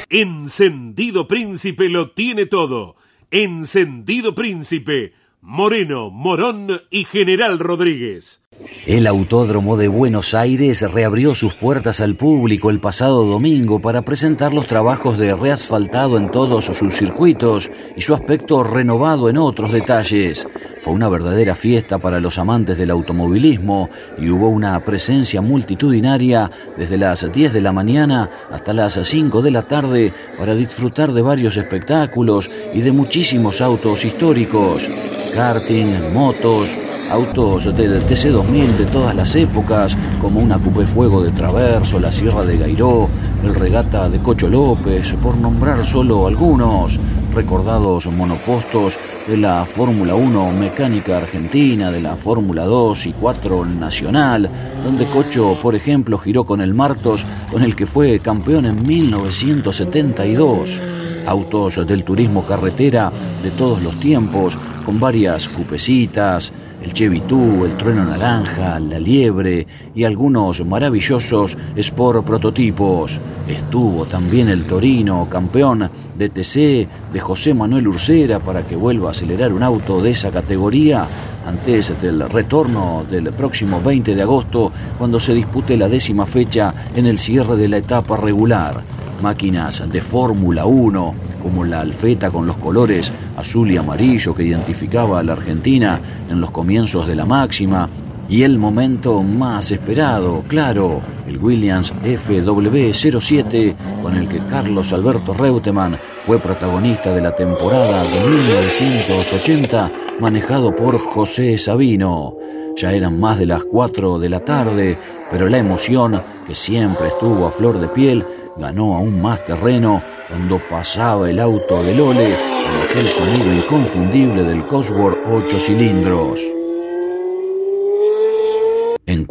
[0.08, 2.96] Encendido Príncipe lo tiene todo.
[3.30, 5.12] Encendido Príncipe,
[5.44, 8.38] Moreno, Morón y General Rodríguez.
[8.86, 14.54] El Autódromo de Buenos Aires reabrió sus puertas al público el pasado domingo para presentar
[14.54, 20.46] los trabajos de reasfaltado en todos sus circuitos y su aspecto renovado en otros detalles.
[20.80, 26.98] Fue una verdadera fiesta para los amantes del automovilismo y hubo una presencia multitudinaria desde
[26.98, 31.56] las 10 de la mañana hasta las 5 de la tarde para disfrutar de varios
[31.56, 34.88] espectáculos y de muchísimos autos históricos,
[35.34, 36.68] karting, motos,
[37.10, 42.44] autos del TC2000 de todas las épocas, como una Coupé Fuego de Traverso, la Sierra
[42.44, 43.08] de Gairó,
[43.42, 46.98] el Regata de Cocho López, por nombrar solo algunos,
[47.34, 54.50] recordados monopostos de la Fórmula 1 mecánica argentina, de la Fórmula 2 y 4 nacional,
[54.84, 60.80] donde Cocho, por ejemplo, giró con el Martos, con el que fue campeón en 1972.
[61.24, 63.12] Autos del turismo carretera
[63.44, 66.52] de todos los tiempos, con varias cupecitas,
[66.82, 73.20] el Chevitú, el Trueno Naranja, la Liebre y algunos maravillosos Sport prototipos.
[73.46, 79.10] Estuvo también el Torino, campeón de TC de José Manuel Ursera para que vuelva a
[79.12, 81.06] acelerar un auto de esa categoría
[81.46, 87.06] antes del retorno del próximo 20 de agosto cuando se dispute la décima fecha en
[87.06, 88.82] el cierre de la etapa regular.
[89.22, 95.20] Máquinas de Fórmula 1, como la alfeta con los colores azul y amarillo que identificaba
[95.20, 97.88] a la Argentina en los comienzos de la máxima,
[98.28, 105.98] y el momento más esperado, claro, el Williams FW07 con el que Carlos Alberto Reutemann
[106.24, 112.36] fue protagonista de la temporada de 1980 manejado por José Sabino.
[112.76, 114.96] Ya eran más de las 4 de la tarde,
[115.30, 118.24] pero la emoción, que siempre estuvo a flor de piel,
[118.56, 124.66] ganó aún más terreno cuando pasaba el auto de Lole con aquel sonido inconfundible del
[124.66, 126.61] Cosworth 8 cilindros.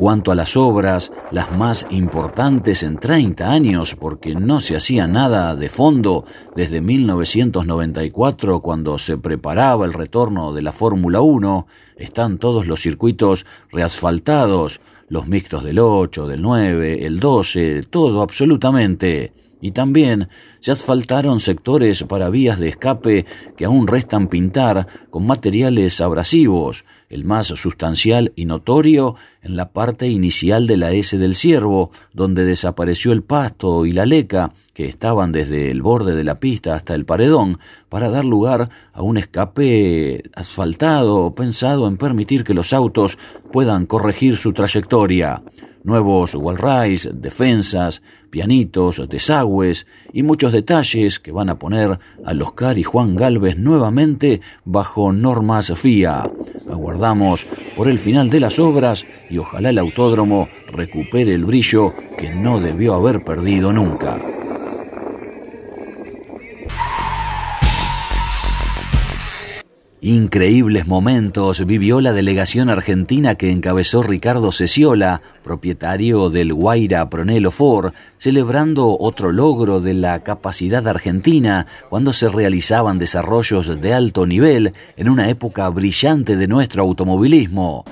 [0.01, 5.55] Cuanto a las obras, las más importantes en 30 años, porque no se hacía nada
[5.55, 6.25] de fondo
[6.55, 13.45] desde 1994 cuando se preparaba el retorno de la Fórmula 1, están todos los circuitos
[13.71, 19.33] reasfaltados, los mixtos del 8, del 9, el 12, todo absolutamente.
[19.61, 20.27] Y también
[20.59, 27.25] se asfaltaron sectores para vías de escape que aún restan pintar con materiales abrasivos, el
[27.25, 33.11] más sustancial y notorio en la parte inicial de la S del Ciervo, donde desapareció
[33.11, 37.05] el pasto y la leca, que estaban desde el borde de la pista hasta el
[37.05, 37.59] paredón,
[37.89, 43.17] para dar lugar a un escape asfaltado pensado en permitir que los autos
[43.51, 45.43] puedan corregir su trayectoria.
[45.83, 52.83] Nuevos wallrides, defensas, pianitos, desagües y muchos detalles que van a poner al Oscar y
[52.83, 56.31] Juan Galvez nuevamente bajo normas FIA.
[56.71, 62.31] Aguardamos por el final de las obras y ojalá el autódromo recupere el brillo que
[62.31, 64.30] no debió haber perdido nunca.
[70.03, 77.93] Increíbles momentos vivió la delegación argentina que encabezó Ricardo Ceciola, propietario del Guaira Pronelo Ford,
[78.17, 85.07] celebrando otro logro de la capacidad argentina cuando se realizaban desarrollos de alto nivel en
[85.07, 87.85] una época brillante de nuestro automovilismo.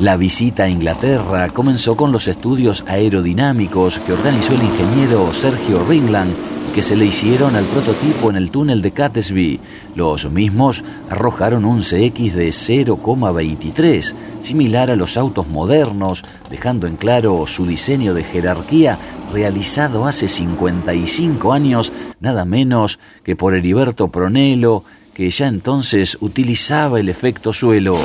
[0.00, 6.34] La visita a Inglaterra comenzó con los estudios aerodinámicos que organizó el ingeniero Sergio Ringland
[6.74, 9.60] que se le hicieron al prototipo en el túnel de Catesby.
[9.94, 17.46] Los mismos arrojaron un CX de 0,23, similar a los autos modernos, dejando en claro
[17.46, 18.98] su diseño de jerarquía
[19.32, 24.82] realizado hace 55 años, nada menos que por Heriberto Pronello,
[25.14, 27.98] que ya entonces utilizaba el efecto suelo.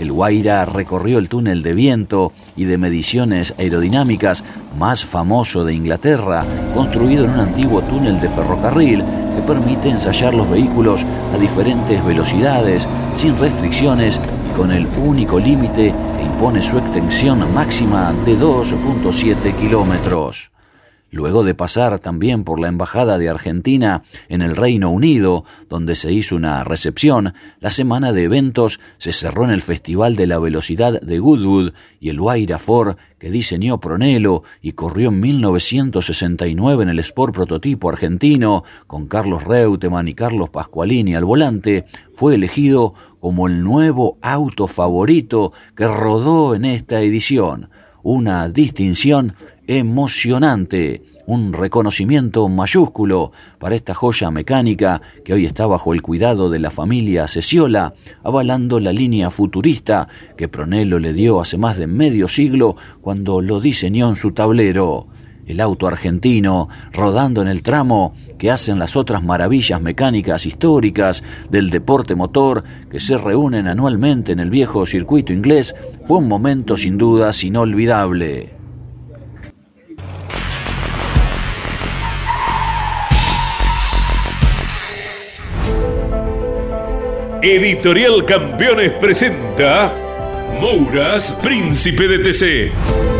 [0.00, 4.42] El Guaira recorrió el túnel de viento y de mediciones aerodinámicas
[4.78, 6.42] más famoso de Inglaterra,
[6.74, 9.04] construido en un antiguo túnel de ferrocarril
[9.36, 14.18] que permite ensayar los vehículos a diferentes velocidades, sin restricciones
[14.50, 20.50] y con el único límite que impone su extensión máxima de 2.7 kilómetros
[21.10, 26.12] luego de pasar también por la Embajada de Argentina en el Reino Unido, donde se
[26.12, 31.00] hizo una recepción, la semana de eventos se cerró en el Festival de la Velocidad
[31.00, 36.98] de Goodwood y el Huayra Ford que diseñó Pronello y corrió en 1969 en el
[37.00, 41.84] Sport Prototipo argentino, con Carlos Reutemann y Carlos Pascualini al volante,
[42.14, 47.68] fue elegido como el nuevo auto favorito que rodó en esta edición.
[48.02, 49.34] Una distinción
[49.66, 56.58] emocionante, un reconocimiento mayúsculo para esta joya mecánica que hoy está bajo el cuidado de
[56.58, 57.94] la familia Ceciola,
[58.24, 63.60] avalando la línea futurista que Pronello le dio hace más de medio siglo cuando lo
[63.60, 65.06] diseñó en su tablero.
[65.50, 71.70] El auto argentino rodando en el tramo que hacen las otras maravillas mecánicas históricas del
[71.70, 75.74] deporte motor que se reúnen anualmente en el viejo circuito inglés
[76.04, 78.60] fue un momento sin dudas inolvidable.
[87.42, 89.90] Editorial Campeones presenta
[90.60, 93.19] Mouras, Príncipe de TC.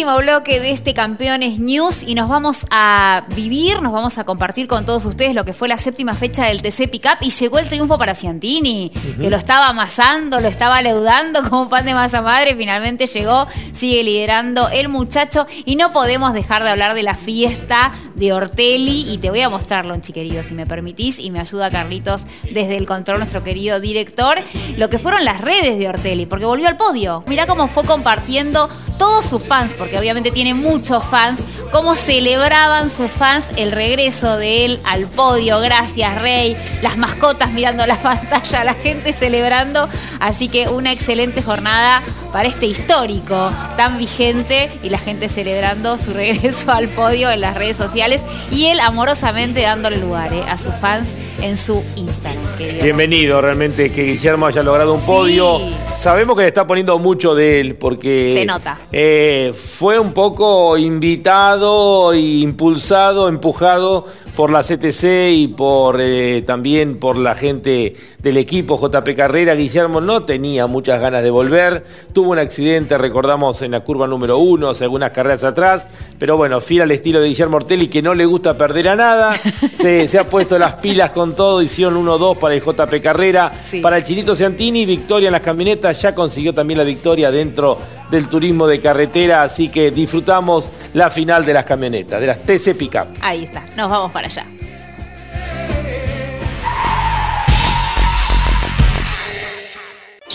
[0.00, 4.66] Último bloque de este Campeones News y nos vamos a vivir, nos vamos a compartir
[4.66, 7.68] con todos ustedes lo que fue la séptima fecha del TC Pickup y llegó el
[7.68, 8.90] triunfo para Ciantini,
[9.20, 14.02] que lo estaba amasando, lo estaba leudando como pan de masa madre, finalmente llegó, sigue
[14.02, 19.18] liderando el muchacho y no podemos dejar de hablar de la fiesta de Ortelli y
[19.18, 23.18] te voy a mostrarlo, chiquerido, si me permitís y me ayuda Carlitos desde el control,
[23.18, 24.38] nuestro querido director,
[24.78, 27.22] lo que fueron las redes de Ortelli, porque volvió al podio.
[27.26, 31.40] Mirá cómo fue compartiendo todos sus fans, porque obviamente tiene muchos fans,
[31.72, 35.60] cómo celebraban sus fans el regreso de él al podio.
[35.60, 36.56] Gracias, Rey.
[36.82, 39.88] Las mascotas mirando la pantalla, la gente celebrando.
[40.18, 46.12] Así que una excelente jornada para este histórico tan vigente y la gente celebrando su
[46.14, 50.74] regreso al podio en las redes sociales y él amorosamente dándole lugar eh, a sus
[50.74, 52.44] fans en su Instagram.
[52.82, 55.58] Bienvenido realmente que Guillermo haya logrado un podio.
[55.96, 58.32] Sabemos que le está poniendo mucho de él porque...
[58.34, 58.78] Se nota.
[58.92, 64.04] Eh, fue un poco invitado, impulsado, empujado
[64.36, 69.54] por la CTC y por eh, también por la gente del equipo JP Carrera.
[69.54, 71.84] Guillermo no tenía muchas ganas de volver.
[72.12, 75.86] Tuvo un accidente, recordamos, en la curva número uno, hace algunas carreras atrás.
[76.18, 79.34] Pero bueno, fiel al estilo de Guillermo Ortelli, que no le gusta perder a nada.
[79.74, 81.62] se, se ha puesto las pilas con todo.
[81.62, 83.52] Hicieron 1-2 para el JP Carrera.
[83.82, 86.00] Para el Chinito Santini, victoria en las camionetas.
[86.00, 87.78] Ya consiguió también la victoria dentro
[88.10, 89.42] del turismo de carretera.
[89.42, 93.06] Así que disfrutamos la final de las camionetas, de las TC Pickup.
[93.20, 94.46] Ahí está, nos vamos para allá.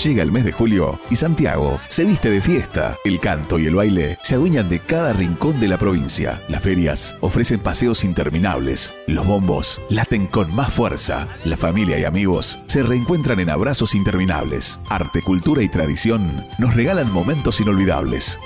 [0.06, 2.96] Llega el mes de julio y Santiago se viste de fiesta.
[3.06, 6.40] El canto y el baile se adueñan de cada rincón de la provincia.
[6.48, 8.94] Las ferias ofrecen paseos interminables.
[9.08, 11.28] Los bombos laten con más fuerza.
[11.44, 14.80] La familia y amigos se reencuentran en abrazos interminables.
[14.90, 18.38] Arte, cultura y tradición nos regalan momentos inolvidables.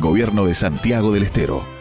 [0.00, 1.77] Gobierno de Santiago del Estero.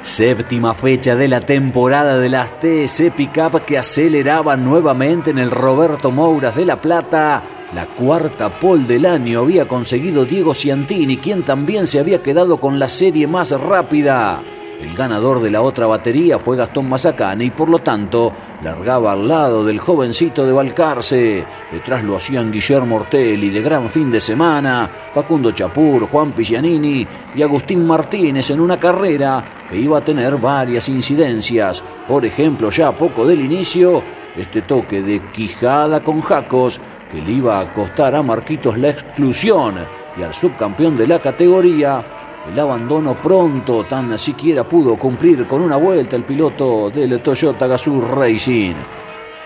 [0.00, 6.10] Séptima fecha de la temporada de las TC Pickup que aceleraba nuevamente en el Roberto
[6.10, 7.42] Mouras de La Plata.
[7.74, 12.78] La cuarta pole del año había conseguido Diego Ciantini, quien también se había quedado con
[12.78, 14.42] la serie más rápida.
[14.80, 18.30] El ganador de la otra batería fue Gastón Mazacane y por lo tanto
[18.62, 21.46] largaba al lado del jovencito de Balcarce.
[21.72, 27.42] Detrás lo hacían Guillermo Ortelli de gran fin de semana, Facundo Chapur, Juan Pigianini y
[27.42, 31.82] Agustín Martínez en una carrera que iba a tener varias incidencias.
[32.06, 34.02] Por ejemplo, ya a poco del inicio,
[34.36, 36.78] este toque de quijada con Jacos
[37.10, 39.76] que le iba a costar a Marquitos la exclusión
[40.18, 42.04] y al subcampeón de la categoría
[42.50, 48.00] el abandono pronto, tan siquiera pudo cumplir con una vuelta el piloto del Toyota Gazoo
[48.00, 48.74] Racing.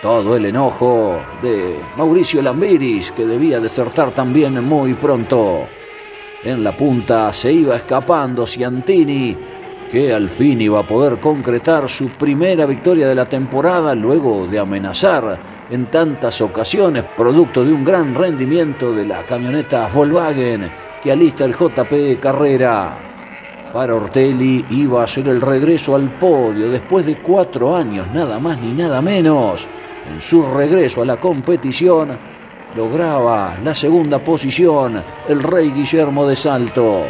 [0.03, 5.66] Todo el enojo de Mauricio Lambiris, que debía desertar también muy pronto.
[6.42, 9.36] En la punta se iba escapando Ciantini,
[9.91, 14.59] que al fin iba a poder concretar su primera victoria de la temporada luego de
[14.59, 15.38] amenazar
[15.68, 20.70] en tantas ocasiones, producto de un gran rendimiento de la camioneta Volkswagen
[21.03, 22.99] que alista el JP Carrera.
[23.72, 28.61] Para Ortelli iba a ser el regreso al podio después de cuatro años, nada más
[28.61, 29.66] ni nada menos.
[30.12, 32.16] En su regreso a la competición,
[32.76, 37.05] lograba la segunda posición el rey Guillermo de Salto.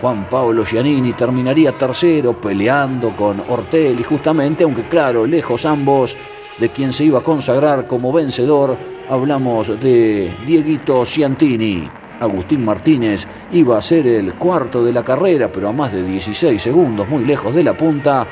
[0.00, 6.16] Juan Pablo Giannini terminaría tercero peleando con Ortelli justamente, aunque claro, lejos ambos
[6.58, 8.76] de quien se iba a consagrar como vencedor,
[9.08, 11.88] hablamos de Dieguito Ciantini.
[12.20, 16.60] Agustín Martínez iba a ser el cuarto de la carrera, pero a más de 16
[16.60, 18.26] segundos, muy lejos de la punta.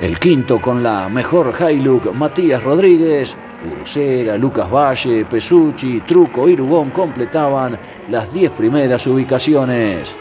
[0.00, 3.36] El quinto con la mejor Hilux, Matías Rodríguez.
[3.80, 7.76] Ursera, Lucas Valle, Pesucci, Truco y Rugón completaban
[8.08, 10.16] las 10 primeras ubicaciones.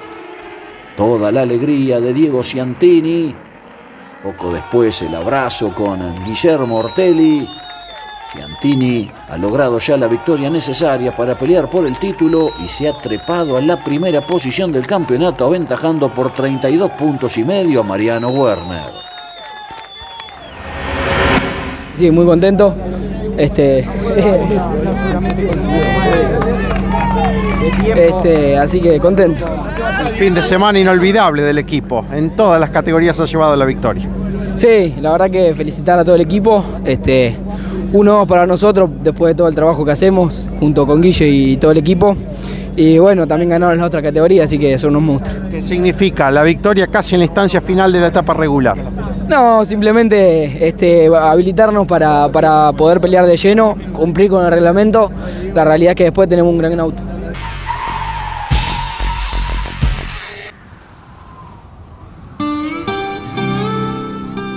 [0.98, 3.34] Toda la alegría de Diego Ciantini.
[4.24, 7.48] Poco después el abrazo con Guillermo Ortelli
[8.32, 12.94] Ciantini ha logrado ya la victoria necesaria para pelear por el título y se ha
[12.94, 18.30] trepado a la primera posición del campeonato aventajando por 32 puntos y medio a Mariano
[18.30, 18.92] Werner.
[21.94, 22.76] Sí, muy contento.
[23.38, 23.88] Este,
[27.96, 29.46] este, así que contento.
[30.18, 32.06] fin de semana inolvidable del equipo.
[32.12, 34.08] En todas las categorías ha llevado la victoria.
[34.56, 36.64] Sí, la verdad que felicitar a todo el equipo.
[36.84, 37.36] Este,
[37.94, 41.72] uno para nosotros después de todo el trabajo que hacemos junto con Guille y todo
[41.72, 42.16] el equipo.
[42.76, 45.50] Y bueno, también ganaron en la otra categoría, así que son unos monstruos.
[45.50, 48.78] ¿Qué significa la victoria casi en la instancia final de la etapa regular?
[49.28, 55.12] No, simplemente este, habilitarnos para, para poder pelear de lleno, cumplir con el reglamento.
[55.56, 57.02] La realidad es que después tenemos un gran auto.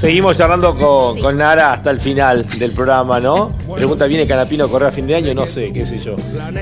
[0.00, 3.48] Seguimos charlando con, con Nara hasta el final del programa, ¿no?
[3.74, 5.34] Pregunta, ¿viene Canapino a correr a fin de año?
[5.34, 6.16] No sé, qué sé yo.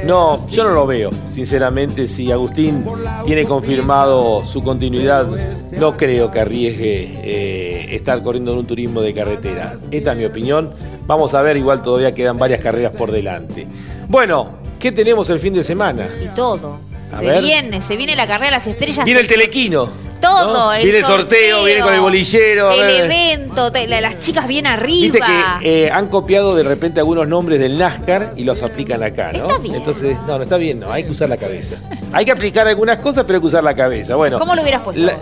[0.04, 1.12] No, yo no lo veo.
[1.24, 2.84] Sinceramente, si Agustín
[3.24, 5.28] tiene confirmado su continuidad,
[5.70, 9.76] no creo que arriesgue eh, estar corriendo en un turismo de carretera.
[9.88, 10.74] Esta es mi opinión.
[11.06, 13.68] Vamos a ver, igual todavía quedan varias carreras por delante.
[14.08, 14.48] Bueno,
[14.80, 16.08] ¿qué tenemos el fin de semana?
[16.20, 16.80] Y todo.
[17.12, 17.40] A se ver.
[17.40, 19.04] viene, se viene la carrera de las estrellas.
[19.04, 20.07] Viene el telequino.
[20.20, 20.72] Todo, ¿no?
[20.72, 22.72] el Viene el sorteo, viene con el bolillero.
[22.72, 23.04] El ver.
[23.04, 25.00] evento, te- la- las chicas bien arriba.
[25.12, 29.30] Viste que eh, han copiado de repente algunos nombres del NASCAR y los aplican acá,
[29.32, 29.38] ¿no?
[29.46, 29.74] Está bien.
[29.76, 31.76] Entonces, no, no está bien, no, hay que usar la cabeza.
[32.12, 34.16] Hay que aplicar algunas cosas, pero hay que usar la cabeza.
[34.16, 35.00] Bueno, ¿Cómo lo hubieras puesto?
[35.02, 35.16] la-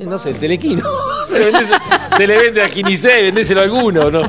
[0.00, 0.82] no sé, el telequino.
[1.28, 1.66] se, le vende,
[2.16, 4.22] se le vende a Quinicé, vendéselo a alguno, ¿no?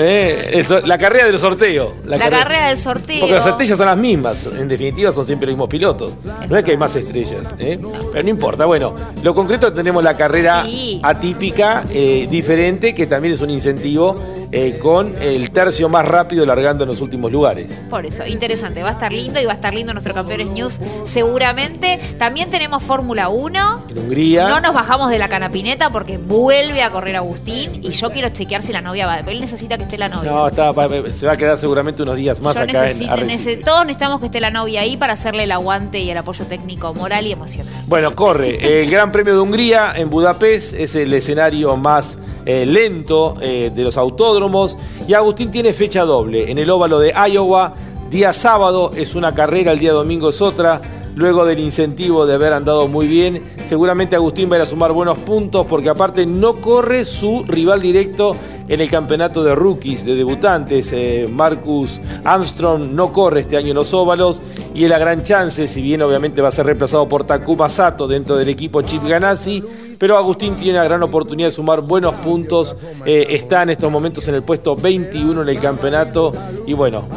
[0.00, 1.92] Eh, la carrera de los sorteos.
[2.04, 3.20] La, carrera del sorteo.
[3.20, 6.12] Porque las estrellas son las mismas, en definitiva son siempre los mismos pilotos.
[6.48, 7.78] No es que hay más estrellas, ¿eh?
[8.12, 8.64] pero no importa.
[8.64, 11.00] Bueno, lo concreto tenemos la carrera Sí.
[11.02, 14.16] atípica, eh, diferente, que también es un incentivo
[14.52, 17.82] eh, con el tercio más rápido largando en los últimos lugares.
[17.90, 18.82] Por eso, interesante.
[18.82, 21.98] Va a estar lindo y va a estar lindo nuestro Campeones News seguramente.
[22.18, 23.84] También tenemos Fórmula 1.
[23.90, 24.48] En Hungría.
[24.48, 28.62] No nos bajamos de la canapineta porque vuelve a correr Agustín y yo quiero chequear
[28.62, 29.18] si la novia va.
[29.18, 30.30] Él necesita que esté la novia.
[30.30, 30.72] No, está,
[31.12, 33.56] se va a quedar seguramente unos días más Yo acá necesito- en Arrecife.
[33.58, 36.94] todos necesitamos que esté la novia ahí para hacerle el aguante y el apoyo técnico,
[36.94, 37.72] moral y emocional.
[37.86, 38.80] Bueno, corre.
[38.82, 42.18] El Gran Premio de Hungría en Budapest es el escenario más
[42.48, 44.78] eh, lento eh, de los autódromos.
[45.06, 46.50] Y Agustín tiene fecha doble.
[46.50, 47.74] En el óvalo de Iowa,
[48.10, 50.80] día sábado es una carrera, el día domingo es otra.
[51.14, 54.92] Luego del incentivo de haber andado muy bien, seguramente Agustín va a ir a sumar
[54.92, 58.34] buenos puntos porque aparte no corre su rival directo
[58.68, 60.90] en el campeonato de rookies, de debutantes.
[60.92, 64.40] Eh, Marcus Armstrong no corre este año en los óvalos
[64.74, 68.06] y es la gran chance, si bien obviamente va a ser reemplazado por Takuma Sato
[68.06, 69.62] dentro del equipo Chip Ganassi,
[69.98, 72.76] pero Agustín tiene la gran oportunidad de sumar buenos puntos.
[73.04, 76.32] Eh, está en estos momentos en el puesto 21 en el campeonato
[76.66, 77.08] y bueno,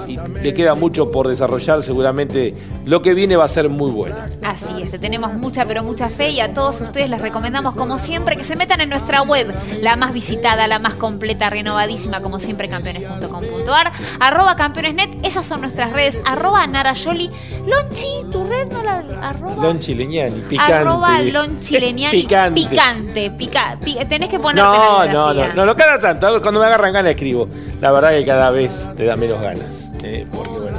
[0.42, 1.84] le queda mucho por desarrollar.
[1.84, 4.16] Seguramente lo que viene va a ser muy bueno.
[4.42, 8.00] Así es, te tenemos mucha, pero mucha fe y a todos ustedes les recomendamos, como
[8.00, 12.40] siempre, que se metan en nuestra web, la más visitada, la más completa, renovadísima, como
[12.40, 17.30] siempre, campeones.com.ar, arroba campeonesnet, esas son nuestras redes, arroba narayoli,
[17.66, 20.74] lonchi, tu red no la, arroba, Lon Chileñani, picante.
[20.74, 22.62] arroba lonchileniani, Picante.
[22.62, 26.42] picante, pica, pi- tenés que ponerte No, la no, no, no, no cada tanto.
[26.42, 27.48] Cuando me agarran ganas escribo.
[27.82, 29.90] La verdad que cada vez te da menos ganas.
[30.04, 30.71] eh, porque bueno.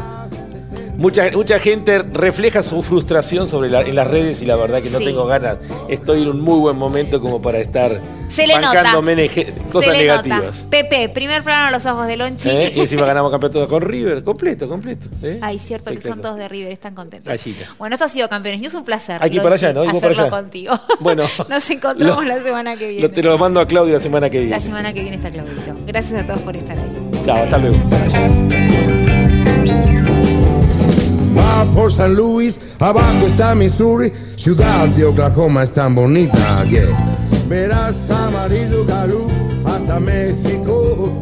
[1.02, 4.88] Mucha, mucha gente refleja su frustración sobre la- en las redes y la verdad que
[4.88, 5.04] no Sí.
[5.06, 5.56] tengo ganas.
[5.88, 9.26] Estoy en un muy buen momento como para estar Se le bancándome
[9.72, 10.22] cosas Se le nota.
[10.22, 10.66] negativas.
[10.70, 12.48] Pepe, primer plano a los ojos de Lonchi.
[12.50, 12.72] ¿eh?
[12.76, 15.08] Y encima ganamos campeonato con River, completo, completo.
[15.24, 15.38] ¿eh?
[15.42, 17.36] Ay, cierto que son todos de River, están contentos.
[17.80, 19.20] Bueno, esto ha sido Campeones News, un placer.
[19.28, 19.82] Ir para allá, ¿no?
[19.84, 20.42] Y vos para hacerlo allá.
[20.42, 20.72] contigo.
[21.00, 23.02] Bueno, Nos encontramos Lo- la semana que viene.
[23.02, 24.52] lo- te lo mando a Claudio la semana que viene.
[24.54, 25.74] La semana que viene está Claudito.
[25.84, 27.22] Gracias a todos por estar ahí.
[27.24, 27.78] Chao, hasta luego.
[31.36, 36.86] Va por San Luis, abajo está Missouri, ciudad de Oklahoma es tan bonita que
[37.48, 39.26] verás amarillo galú
[39.64, 41.20] hasta México.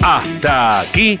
[0.00, 1.20] Hasta aquí